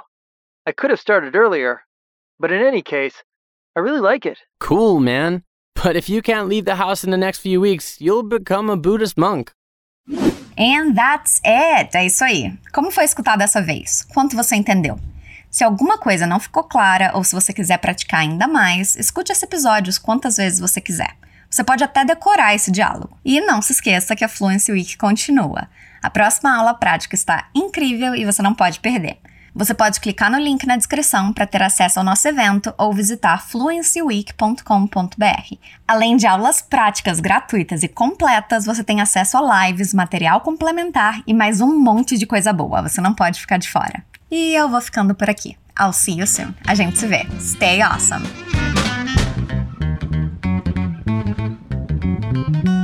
I 0.65 0.71
could 0.71 0.91
have 0.91 0.99
started 0.99 1.35
earlier, 1.35 1.81
but 2.39 2.51
in 2.51 2.61
any 2.61 2.81
case, 2.81 3.23
I 3.75 3.79
really 3.81 3.99
like 3.99 4.25
it. 4.25 4.39
Cool, 4.59 4.99
man. 4.99 5.43
But 5.75 5.95
if 5.95 6.09
you 6.09 6.21
can't 6.21 6.47
leave 6.47 6.65
the 6.65 6.75
house 6.75 7.03
in 7.03 7.11
the 7.11 7.17
next 7.17 7.39
few 7.39 7.59
weeks, 7.59 7.99
you'll 7.99 8.23
become 8.23 8.69
a 8.69 8.77
Buddhist 8.77 9.17
monk. 9.17 9.51
And 10.57 10.95
that's 10.95 11.39
it! 11.45 11.95
É 11.95 12.05
isso 12.05 12.23
aí. 12.23 12.57
Como 12.73 12.89
foi 12.91 13.03
escutar 13.03 13.37
dessa 13.37 13.61
vez? 13.61 14.03
Quanto 14.13 14.35
você 14.35 14.55
entendeu? 14.55 14.97
Se 15.51 15.63
alguma 15.63 15.97
coisa 15.97 16.25
não 16.25 16.39
ficou 16.39 16.63
clara 16.63 17.11
ou 17.13 17.23
se 17.23 17.35
você 17.35 17.53
quiser 17.53 17.77
praticar 17.77 18.21
ainda 18.21 18.47
mais, 18.47 18.95
escute 18.95 19.31
esse 19.31 19.45
episódio 19.45 19.93
quantas 20.01 20.37
vezes 20.37 20.59
você 20.59 20.81
quiser. 20.81 21.15
Você 21.57 21.63
pode 21.63 21.83
até 21.83 22.05
decorar 22.05 22.53
esse 22.53 22.69
diálogo. 22.69 23.17
E 23.25 23.41
não 23.41 23.63
se 23.63 23.71
esqueça 23.71 24.15
que 24.15 24.23
a 24.23 24.27
Fluency 24.27 24.71
Week 24.71 24.95
continua. 24.95 25.67
A 26.03 26.07
próxima 26.07 26.55
aula 26.55 26.75
prática 26.75 27.15
está 27.15 27.47
incrível 27.55 28.13
e 28.13 28.23
você 28.23 28.43
não 28.43 28.53
pode 28.53 28.79
perder. 28.79 29.17
Você 29.55 29.73
pode 29.73 29.99
clicar 29.99 30.29
no 30.29 30.37
link 30.37 30.67
na 30.67 30.77
descrição 30.77 31.33
para 31.33 31.47
ter 31.47 31.63
acesso 31.63 31.97
ao 31.97 32.05
nosso 32.05 32.27
evento 32.27 32.71
ou 32.77 32.93
visitar 32.93 33.41
fluencyweek.com.br. 33.41 35.55
Além 35.87 36.15
de 36.15 36.27
aulas 36.27 36.61
práticas 36.61 37.19
gratuitas 37.19 37.81
e 37.81 37.87
completas, 37.87 38.63
você 38.63 38.83
tem 38.83 39.01
acesso 39.01 39.35
a 39.35 39.65
lives, 39.65 39.95
material 39.95 40.41
complementar 40.41 41.23
e 41.25 41.33
mais 41.33 41.59
um 41.59 41.75
monte 41.75 42.19
de 42.19 42.27
coisa 42.27 42.53
boa. 42.53 42.83
Você 42.83 43.01
não 43.01 43.15
pode 43.15 43.41
ficar 43.41 43.57
de 43.57 43.67
fora. 43.67 44.05
E 44.29 44.53
eu 44.53 44.69
vou 44.69 44.79
ficando 44.79 45.15
por 45.15 45.27
aqui. 45.27 45.57
I'll 45.81 45.91
see 45.91 46.19
you 46.19 46.27
soon. 46.27 46.53
A 46.67 46.75
gente 46.75 46.99
se 46.99 47.07
vê. 47.07 47.25
Stay 47.39 47.81
awesome! 47.81 48.56
thank 52.53 52.65
you 52.65 52.76